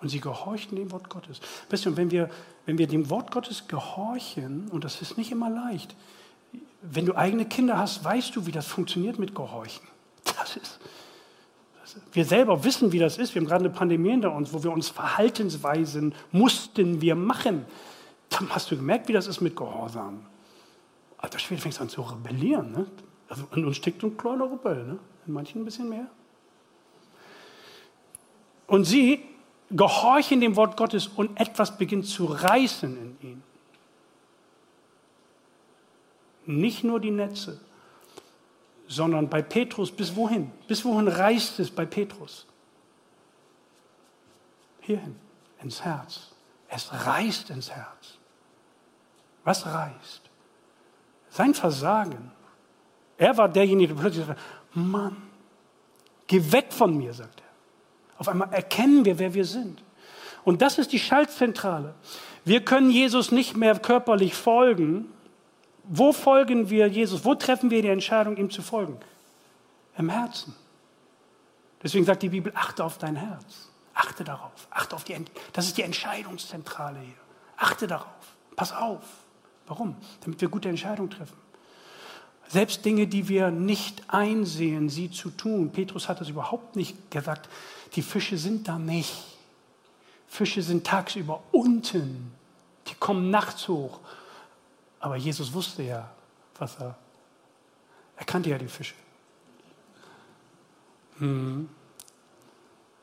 [0.00, 1.40] Und sie gehorchten dem Wort Gottes.
[1.68, 2.30] Weißt du, wenn wir,
[2.64, 5.96] wenn wir dem Wort Gottes gehorchen, und das ist nicht immer leicht,
[6.80, 9.86] wenn du eigene Kinder hast, weißt du, wie das funktioniert mit Gehorchen.
[10.38, 10.78] Das ist,
[12.12, 13.34] wir selber wissen, wie das ist.
[13.34, 17.64] Wir haben gerade eine Pandemie hinter uns, wo wir uns Verhaltensweisen mussten wir machen.
[18.30, 20.26] Dann hast du gemerkt, wie das ist mit Gehorsam.
[21.18, 22.72] Alter Schwede, fängst an zu rebellieren.
[22.72, 22.86] Ne?
[23.28, 24.98] Also in uns steckt ein kleiner Rebell, ne?
[25.26, 26.06] in manchen ein bisschen mehr.
[28.66, 29.22] Und sie
[29.70, 33.42] gehorchen dem Wort Gottes und etwas beginnt zu reißen in ihnen.
[36.46, 37.60] Nicht nur die Netze,
[38.88, 40.50] sondern bei Petrus bis wohin?
[40.68, 42.46] Bis wohin reißt es bei Petrus?
[44.80, 45.16] Hierhin,
[45.62, 46.32] ins Herz.
[46.68, 48.18] Es reißt ins Herz.
[49.44, 50.22] Was reißt?
[51.30, 52.32] Sein Versagen.
[53.18, 54.40] Er war derjenige, der plötzlich sagt,
[54.74, 55.16] Mann,
[56.26, 57.46] geh weg von mir, sagt er.
[58.18, 59.82] Auf einmal erkennen wir, wer wir sind.
[60.44, 61.94] Und das ist die Schaltzentrale.
[62.44, 65.12] Wir können Jesus nicht mehr körperlich folgen.
[65.88, 67.24] Wo folgen wir Jesus?
[67.24, 68.98] Wo treffen wir die Entscheidung, ihm zu folgen?
[69.96, 70.54] Im Herzen.
[71.82, 73.68] Deswegen sagt die Bibel, achte auf dein Herz.
[73.94, 74.68] Achte darauf.
[74.70, 75.16] Achte auf die,
[75.52, 77.14] das ist die Entscheidungszentrale hier.
[77.56, 78.06] Achte darauf.
[78.56, 79.02] Pass auf.
[79.66, 79.96] Warum?
[80.20, 81.36] Damit wir gute Entscheidungen treffen.
[82.48, 85.70] Selbst Dinge, die wir nicht einsehen, sie zu tun.
[85.72, 87.48] Petrus hat das überhaupt nicht gesagt.
[87.94, 89.14] Die Fische sind da nicht.
[90.28, 92.32] Fische sind tagsüber unten.
[92.88, 94.00] Die kommen nachts hoch.
[95.00, 96.10] Aber Jesus wusste ja,
[96.58, 96.96] was er.
[98.16, 98.94] Er kannte ja die Fische.
[101.18, 101.68] Hm.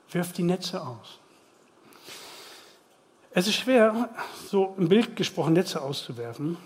[0.10, 1.20] Wirft die Netze aus.
[3.32, 4.10] Es ist schwer,
[4.48, 6.58] so im Bild gesprochen, Netze auszuwerfen,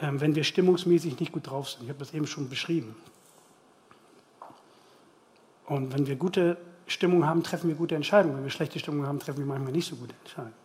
[0.00, 1.84] ähm, wenn wir stimmungsmäßig nicht gut drauf sind.
[1.84, 2.94] Ich habe das eben schon beschrieben.
[5.66, 6.56] Und wenn wir gute
[6.86, 8.36] Stimmung haben, treffen wir gute Entscheidungen.
[8.36, 10.63] Wenn wir schlechte Stimmung haben, treffen wir manchmal nicht so gute Entscheidungen.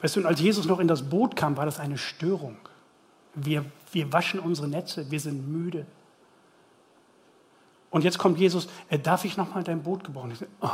[0.00, 2.56] Weißt du, und als Jesus noch in das Boot kam, war das eine Störung.
[3.34, 5.86] Wir, wir waschen unsere Netze, wir sind müde.
[7.90, 10.30] Und jetzt kommt Jesus, äh, darf ich nochmal dein Boot gebrauchen?
[10.30, 10.68] Ich sage, oh,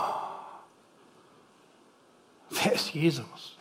[2.50, 3.56] wer ist Jesus?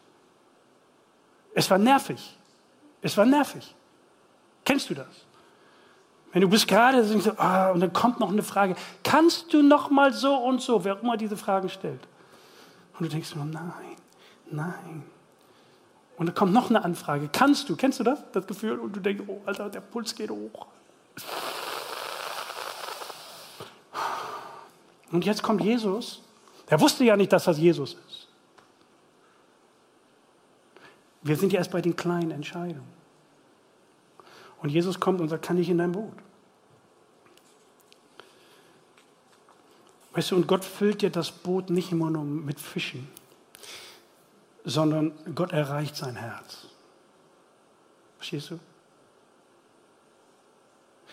[1.54, 2.38] Es war nervig.
[3.02, 3.74] Es war nervig.
[4.66, 5.26] Kennst du das?
[6.34, 9.90] Wenn du bist gerade so, oh, und dann kommt noch eine Frage, kannst du noch
[9.90, 12.06] mal so und so, wer immer diese Fragen stellt.
[13.00, 13.96] Und du denkst nur, nein,
[14.52, 15.04] nein.
[16.18, 18.80] Und dann kommt noch eine Anfrage, kannst du, kennst du das, das Gefühl?
[18.80, 20.68] Und du denkst, oh Alter, der Puls geht hoch.
[25.12, 26.22] Und jetzt kommt Jesus.
[26.70, 28.28] Der wusste ja nicht, dass das Jesus ist.
[31.22, 32.96] Wir sind ja erst bei den kleinen Entscheidungen.
[34.62, 36.14] Und Jesus kommt und sagt, kann ich in dein Boot?
[40.14, 43.08] Weißt du, und Gott füllt dir das Boot nicht immer nur mit Fischen,
[44.66, 46.68] sondern Gott erreicht sein Herz.
[48.18, 48.60] Verstehst du?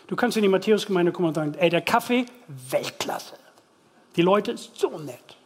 [0.07, 3.38] Du kannst in die Matthäusgemeinde kommen und sagen, ey, der Kaffee, Weltklasse.
[4.17, 5.37] Die Leute ist so nett.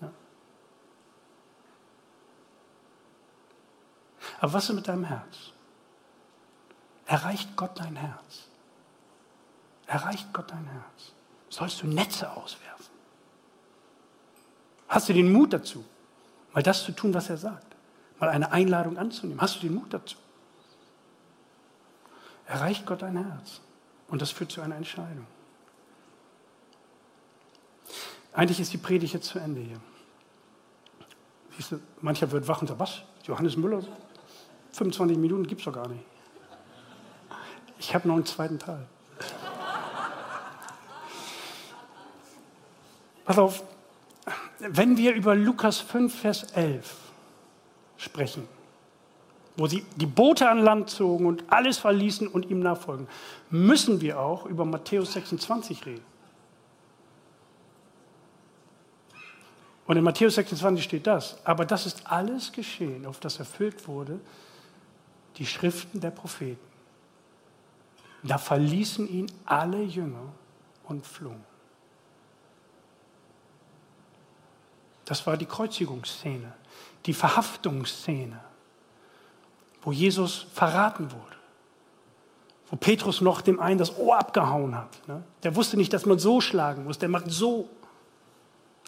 [0.00, 0.10] Ja.
[4.40, 5.52] Aber was ist mit deinem Herz?
[7.06, 8.48] Erreicht Gott dein Herz?
[9.86, 11.12] Erreicht Gott dein Herz?
[11.50, 12.94] Sollst du Netze auswerfen?
[14.88, 15.84] Hast du den Mut dazu,
[16.54, 17.76] mal das zu tun, was er sagt?
[18.18, 19.40] Mal eine Einladung anzunehmen?
[19.40, 20.16] Hast du den Mut dazu?
[22.46, 23.60] Erreicht Gott dein Herz?
[24.08, 25.26] Und das führt zu einer Entscheidung.
[28.32, 29.80] Eigentlich ist die Predigt jetzt zu Ende hier.
[31.56, 33.02] Siehst du, mancher wird wach und sagt, was?
[33.24, 33.82] Johannes Müller?
[34.72, 36.04] 25 Minuten gibt es doch gar nicht.
[37.78, 38.86] Ich habe noch einen zweiten Teil.
[43.24, 43.62] Pass auf,
[44.58, 46.96] wenn wir über Lukas 5, Vers 11
[47.96, 48.48] sprechen,
[49.56, 53.08] wo sie die Boote an Land zogen und alles verließen und ihm nachfolgen,
[53.50, 56.04] müssen wir auch über Matthäus 26 reden.
[59.86, 64.18] Und in Matthäus 26 steht das, aber das ist alles geschehen, auf das erfüllt wurde,
[65.36, 66.64] die Schriften der Propheten.
[68.22, 70.32] Da verließen ihn alle Jünger
[70.84, 71.44] und flohen.
[75.04, 76.52] Das war die Kreuzigungsszene,
[77.06, 78.40] die Verhaftungsszene,
[79.82, 81.36] wo Jesus verraten wurde,
[82.70, 85.08] wo Petrus noch dem einen das Ohr abgehauen hat.
[85.08, 85.22] Ne?
[85.42, 87.68] Der wusste nicht, dass man so schlagen muss, der macht so.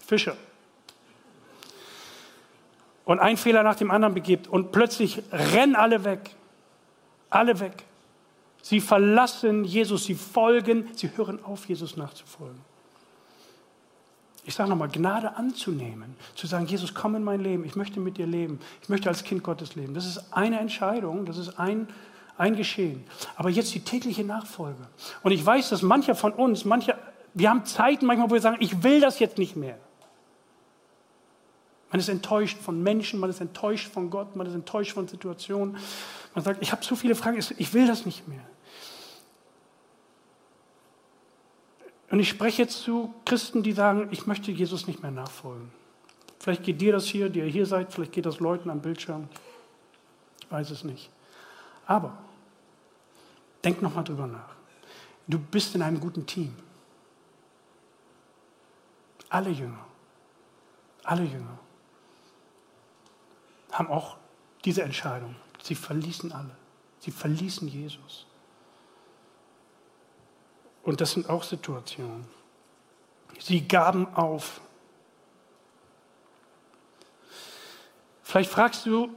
[0.07, 0.37] Fischer.
[3.05, 6.35] Und ein Fehler nach dem anderen begibt und plötzlich rennen alle weg.
[7.29, 7.85] Alle weg.
[8.63, 12.65] Sie verlassen Jesus, sie folgen, sie hören auf, Jesus nachzufolgen
[14.47, 18.17] ich sage nochmal, Gnade anzunehmen, zu sagen, Jesus, komm in mein Leben, ich möchte mit
[18.17, 19.93] dir leben, ich möchte als Kind Gottes leben.
[19.93, 21.89] Das ist eine Entscheidung, das ist ein,
[22.39, 23.05] ein Geschehen.
[23.35, 24.87] Aber jetzt die tägliche Nachfolge.
[25.25, 26.97] Und ich weiß, dass mancher von uns, mancher,
[27.35, 29.79] wir haben Zeiten manchmal, wo wir sagen, ich will das jetzt nicht mehr.
[31.91, 35.77] Man ist enttäuscht von Menschen, man ist enttäuscht von Gott, man ist enttäuscht von Situationen.
[36.37, 38.45] Man sagt, ich habe so viele Fragen, ich will das nicht mehr.
[42.11, 45.71] Und ich spreche jetzt zu Christen, die sagen, ich möchte Jesus nicht mehr nachfolgen.
[46.39, 49.29] Vielleicht geht dir das hier, die ihr hier seid, vielleicht geht das Leuten am Bildschirm.
[50.41, 51.11] Ich weiß es nicht.
[51.87, 52.17] Aber
[53.65, 54.55] denk nochmal drüber nach.
[55.27, 56.55] Du bist in einem guten Team.
[59.29, 59.85] Alle Jünger,
[61.03, 61.59] alle Jünger
[63.73, 64.17] haben auch
[64.65, 65.35] diese Entscheidung.
[65.63, 66.57] Sie verließen alle.
[67.01, 68.26] Sie verließen Jesus.
[70.87, 72.25] Und das sind auch Situationen.
[73.41, 74.61] Sie gaben auf.
[78.23, 79.11] Vielleicht fragst du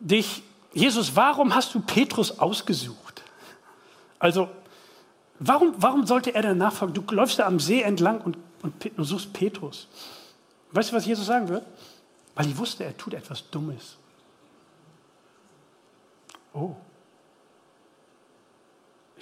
[0.00, 3.22] dich, Jesus, warum hast du Petrus ausgesucht?
[4.18, 4.48] Also,
[5.38, 6.94] warum, warum sollte er der nachfolgen?
[6.94, 9.88] Du läufst da am See entlang und, und, und suchst Petrus.
[10.70, 11.66] Weißt du, was Jesus sagen wird?
[12.34, 13.98] Weil ich wusste, er tut etwas Dummes.
[16.54, 16.74] Oh.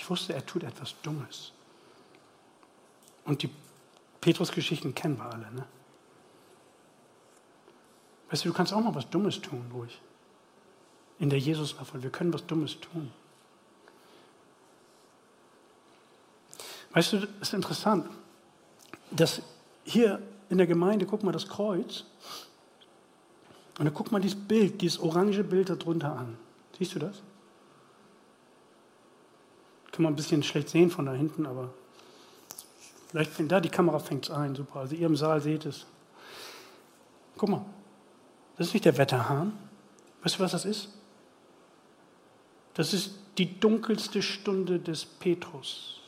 [0.00, 1.52] Ich wusste, er tut etwas Dummes.
[3.26, 3.50] Und die
[4.22, 5.52] Petrus-Geschichten kennen wir alle.
[5.52, 5.66] Ne?
[8.30, 10.00] Weißt du, du kannst auch mal was Dummes tun, ruhig.
[11.18, 12.04] In der Jesus-Nachfolge.
[12.04, 13.12] Wir können was Dummes tun.
[16.92, 18.08] Weißt du, es ist interessant,
[19.10, 19.42] dass
[19.84, 22.06] hier in der Gemeinde, guck mal das Kreuz,
[23.78, 26.38] und dann guck mal dieses Bild, dieses orange Bild darunter an.
[26.78, 27.20] Siehst du das?
[29.92, 31.70] Kann man ein bisschen schlecht sehen von da hinten, aber
[33.08, 34.80] vielleicht, wenn da die Kamera fängt es ein, super.
[34.80, 35.86] Also ihr im Saal seht es.
[37.36, 37.64] Guck mal,
[38.56, 39.52] das ist nicht der Wetterhahn.
[40.22, 40.90] Weißt du, was das ist?
[42.74, 46.00] Das ist die dunkelste Stunde des Petrus.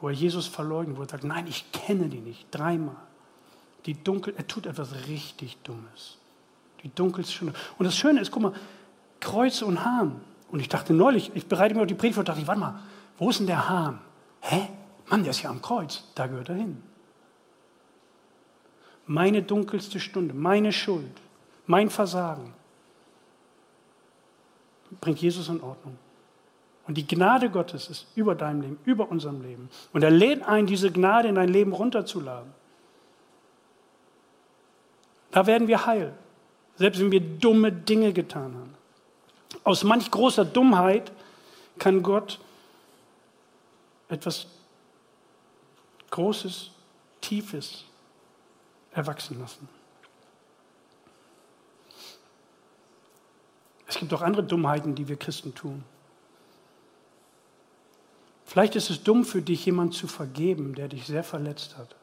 [0.00, 2.96] wo er Jesus verleugnet, wo er sagt, nein, ich kenne die nicht, dreimal.
[3.86, 6.18] Die Dunkel, er tut etwas richtig Dummes.
[6.82, 7.54] Die dunkelste Stunde.
[7.78, 8.54] Und das Schöne ist, guck mal,
[9.20, 10.20] Kreuz und Hahn.
[10.50, 12.80] Und ich dachte neulich, ich bereite mir auf die Predigt vor, dachte ich, warte mal,
[13.18, 14.00] wo ist denn der Hahn?
[14.40, 14.68] Hä?
[15.08, 16.82] Mann, der ist ja am Kreuz, da gehört er hin.
[19.06, 21.20] Meine dunkelste Stunde, meine Schuld,
[21.66, 22.54] mein Versagen
[25.00, 25.98] bringt Jesus in Ordnung.
[26.86, 29.68] Und die Gnade Gottes ist über deinem Leben, über unserem Leben.
[29.92, 32.52] Und er lädt ein, diese Gnade in dein Leben runterzuladen.
[35.30, 36.12] Da werden wir heil,
[36.76, 38.74] selbst wenn wir dumme Dinge getan haben.
[39.64, 41.12] Aus manch großer Dummheit
[41.78, 42.38] kann Gott
[44.08, 44.46] etwas
[46.10, 46.70] Großes,
[47.20, 47.84] Tiefes
[48.92, 49.68] erwachsen lassen.
[53.86, 55.84] Es gibt auch andere Dummheiten, die wir Christen tun.
[58.44, 61.94] Vielleicht ist es dumm für dich, jemand zu vergeben, der dich sehr verletzt hat.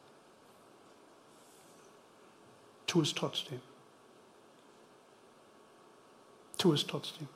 [2.85, 3.59] Tu es trotzdem.
[6.57, 7.27] Tu es trotzdem.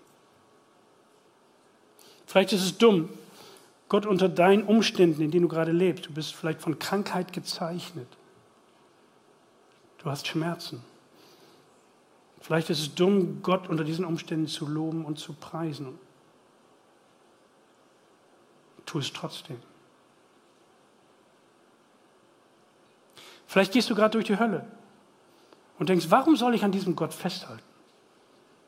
[2.31, 3.09] Vielleicht ist es dumm,
[3.89, 8.07] Gott unter deinen Umständen, in denen du gerade lebst, du bist vielleicht von Krankheit gezeichnet.
[9.97, 10.81] Du hast Schmerzen.
[12.39, 15.99] Vielleicht ist es dumm, Gott unter diesen Umständen zu loben und zu preisen.
[18.85, 19.57] Tu es trotzdem.
[23.45, 24.65] Vielleicht gehst du gerade durch die Hölle
[25.79, 27.61] und denkst, warum soll ich an diesem Gott festhalten?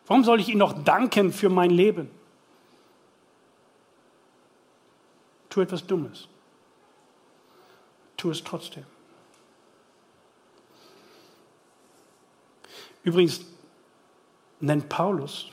[0.05, 2.11] Warum soll ich ihm noch danken für mein Leben?
[5.53, 6.27] Tu etwas Dummes.
[8.17, 8.87] Tu es trotzdem.
[13.03, 13.41] Übrigens
[14.59, 15.51] nennt Paulus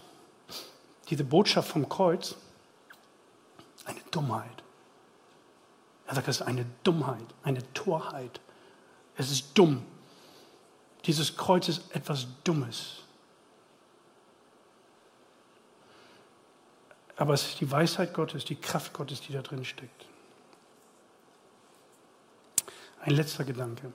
[1.11, 2.35] diese Botschaft vom Kreuz
[3.85, 4.63] eine Dummheit.
[6.07, 8.41] Er sagt, es ist eine Dummheit, eine Torheit.
[9.19, 9.85] Es ist dumm.
[11.05, 13.03] Dieses Kreuz ist etwas Dummes.
[17.21, 20.07] Aber es ist die Weisheit Gottes, die Kraft Gottes, die da drin steckt.
[23.03, 23.93] Ein letzter Gedanke.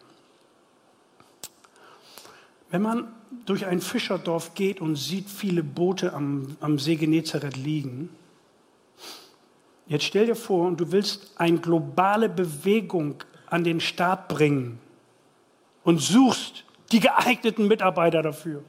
[2.69, 3.07] Wenn man
[3.47, 8.11] durch ein Fischerdorf geht und sieht viele Boote am, am See Genezareth liegen,
[9.87, 14.77] jetzt stell dir vor, du willst eine globale Bewegung an den Start bringen
[15.83, 18.63] und suchst die geeigneten Mitarbeiter dafür.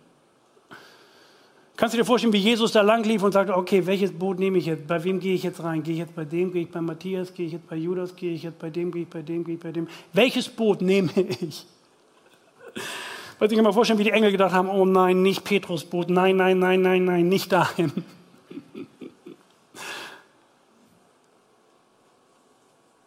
[1.77, 4.57] Kannst du dir vorstellen, wie Jesus da lang lief und sagte, okay, welches Boot nehme
[4.57, 4.87] ich jetzt?
[4.87, 5.83] Bei wem gehe ich jetzt rein?
[5.83, 6.51] Gehe ich jetzt bei dem?
[6.51, 7.35] Gehe ich bei Matthias?
[7.35, 8.17] Gehe ich jetzt bei Judas?
[8.17, 8.91] Gehe ich jetzt bei dem?
[8.91, 9.45] Gehe ich bei dem?
[9.45, 9.87] Gehe ich bei dem?
[10.15, 11.67] Welches Boot nehme ich?
[13.39, 16.09] Weil ich mir mal vorstellen, wie die Engel gedacht haben, oh nein, nicht Petrus Boot,
[16.09, 17.93] nein, nein, nein, nein, nein, nicht dahin.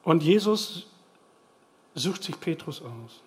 [0.03, 0.85] Und Jesus
[1.95, 3.23] sucht sich Petrus aus.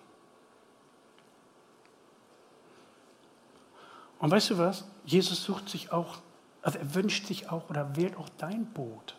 [4.23, 4.85] Und weißt du was?
[5.03, 6.19] Jesus sucht sich auch,
[6.61, 9.17] also er wünscht sich auch oder wählt auch dein Boot.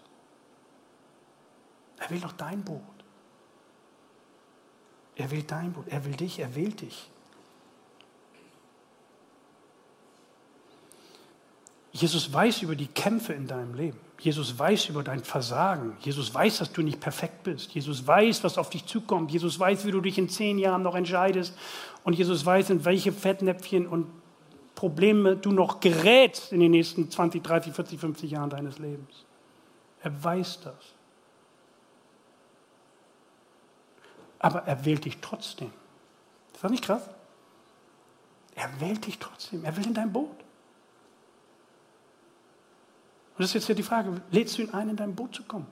[1.98, 2.80] Er wählt auch dein Boot.
[5.16, 5.84] Er wählt dein Boot.
[5.88, 7.10] Er will dich, er wählt dich.
[11.92, 14.00] Jesus weiß über die Kämpfe in deinem Leben.
[14.20, 15.98] Jesus weiß über dein Versagen.
[16.00, 17.72] Jesus weiß, dass du nicht perfekt bist.
[17.72, 19.32] Jesus weiß, was auf dich zukommt.
[19.32, 21.54] Jesus weiß, wie du dich in zehn Jahren noch entscheidest.
[22.04, 24.23] Und Jesus weiß, in welche Fettnäpfchen und
[24.74, 29.24] Probleme du noch gerätst in den nächsten 20, 30, 40, 50 Jahren deines Lebens.
[30.02, 30.94] Er weiß das.
[34.38, 35.72] Aber er wählt dich trotzdem.
[36.52, 37.08] Ist das nicht krass?
[38.54, 39.64] Er wählt dich trotzdem.
[39.64, 40.28] Er will in dein Boot.
[43.36, 45.42] Und das ist jetzt ja die Frage, lädst du ihn ein, in dein Boot zu
[45.44, 45.66] kommen?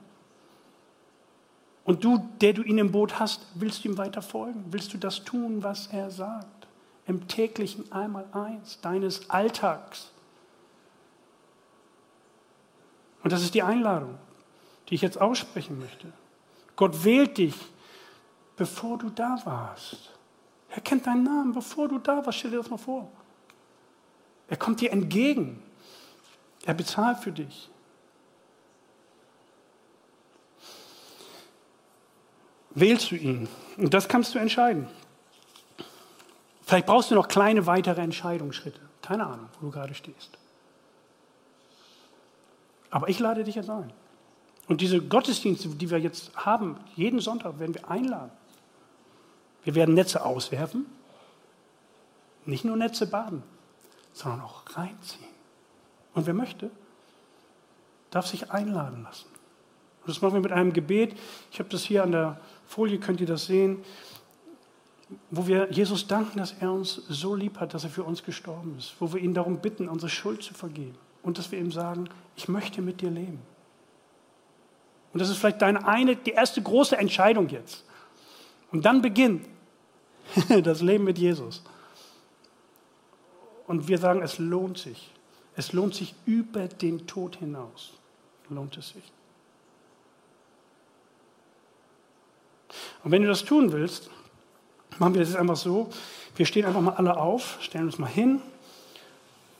[1.85, 4.65] Und du, der du ihn im Boot hast, willst du ihm weiter folgen?
[4.69, 6.62] Willst du das tun, was er sagt?
[7.05, 10.11] Im täglichen Einmaleins deines Alltags.
[13.23, 14.17] Und das ist die Einladung,
[14.89, 16.11] die ich jetzt aussprechen möchte.
[16.75, 17.55] Gott wählt dich,
[18.55, 20.11] bevor du da warst.
[20.69, 22.39] Er kennt deinen Namen, bevor du da warst.
[22.39, 23.11] Stell dir das mal vor.
[24.47, 25.61] Er kommt dir entgegen.
[26.65, 27.69] Er bezahlt für dich.
[32.71, 33.47] Wählst du ihn?
[33.77, 34.87] Und das kannst du entscheiden.
[36.65, 38.79] Vielleicht brauchst du noch kleine weitere Entscheidungsschritte.
[39.01, 40.37] Keine Ahnung, wo du gerade stehst.
[42.89, 43.91] Aber ich lade dich jetzt ein.
[44.67, 48.31] Und diese Gottesdienste, die wir jetzt haben, jeden Sonntag werden wir einladen.
[49.63, 50.85] Wir werden Netze auswerfen,
[52.45, 53.43] nicht nur Netze baden,
[54.13, 55.27] sondern auch reinziehen.
[56.13, 56.69] Und wer möchte,
[58.11, 59.27] darf sich einladen lassen.
[60.01, 61.17] Und das machen wir mit einem Gebet.
[61.51, 63.83] Ich habe das hier an der Folie, könnt ihr das sehen,
[65.31, 68.75] wo wir Jesus danken, dass er uns so lieb hat, dass er für uns gestorben
[68.77, 68.95] ist.
[68.99, 70.97] Wo wir ihn darum bitten, unsere Schuld zu vergeben.
[71.21, 73.39] Und dass wir ihm sagen, ich möchte mit dir leben.
[75.13, 77.85] Und das ist vielleicht deine eine, die erste große Entscheidung jetzt.
[78.71, 79.45] Und dann beginnt
[80.63, 81.63] das Leben mit Jesus.
[83.67, 85.11] Und wir sagen, es lohnt sich.
[85.55, 87.93] Es lohnt sich über den Tod hinaus.
[88.49, 89.11] Lohnt es sich.
[93.03, 94.09] Und wenn du das tun willst,
[94.99, 95.89] machen wir das jetzt einfach so.
[96.35, 98.41] Wir stehen einfach mal alle auf, stellen uns mal hin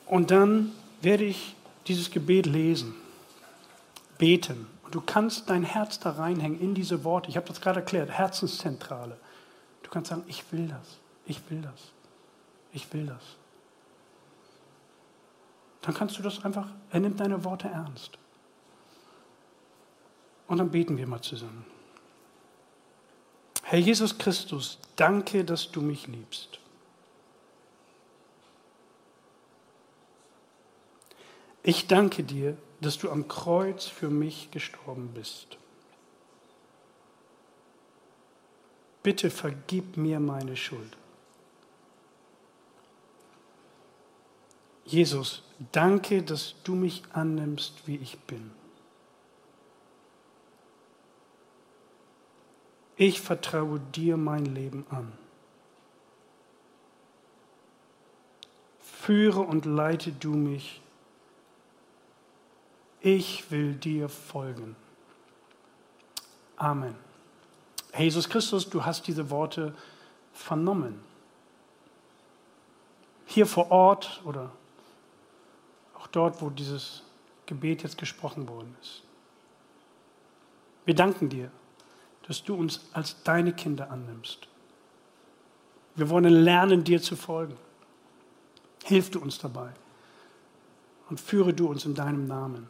[0.05, 0.71] und dann
[1.01, 1.55] werde ich
[1.88, 2.95] dieses Gebet lesen,
[4.17, 4.67] beten.
[4.84, 7.29] Und du kannst dein Herz da reinhängen in diese Worte.
[7.29, 9.17] Ich habe das gerade erklärt, Herzenszentrale.
[9.84, 11.91] Du kannst sagen, ich will das, ich will das,
[12.71, 13.23] ich will das.
[15.81, 18.17] Dann kannst du das einfach, er nimmt deine Worte ernst.
[20.47, 21.65] Und dann beten wir mal zusammen.
[23.74, 26.59] Herr Jesus Christus, danke, dass du mich liebst.
[31.63, 35.57] Ich danke dir, dass du am Kreuz für mich gestorben bist.
[39.01, 40.95] Bitte vergib mir meine Schuld.
[44.86, 48.51] Jesus, danke, dass du mich annimmst, wie ich bin.
[52.95, 55.11] Ich vertraue dir mein Leben an.
[58.79, 60.81] Führe und leite du mich.
[63.01, 64.75] Ich will dir folgen.
[66.55, 66.95] Amen.
[67.97, 69.75] Jesus Christus, du hast diese Worte
[70.31, 71.03] vernommen.
[73.25, 74.51] Hier vor Ort oder
[75.95, 77.03] auch dort, wo dieses
[77.45, 79.03] Gebet jetzt gesprochen worden ist.
[80.85, 81.51] Wir danken dir
[82.28, 84.47] dass du uns als deine Kinder annimmst.
[85.95, 87.55] Wir wollen lernen, dir zu folgen.
[88.84, 89.69] Hilf du uns dabei
[91.09, 92.67] und führe du uns in deinem Namen.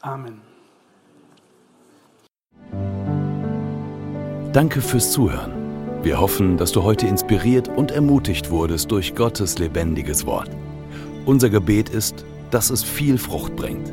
[0.00, 0.40] Amen.
[4.52, 5.52] Danke fürs Zuhören.
[6.04, 10.50] Wir hoffen, dass du heute inspiriert und ermutigt wurdest durch Gottes lebendiges Wort.
[11.26, 13.92] Unser Gebet ist, dass es viel Frucht bringt.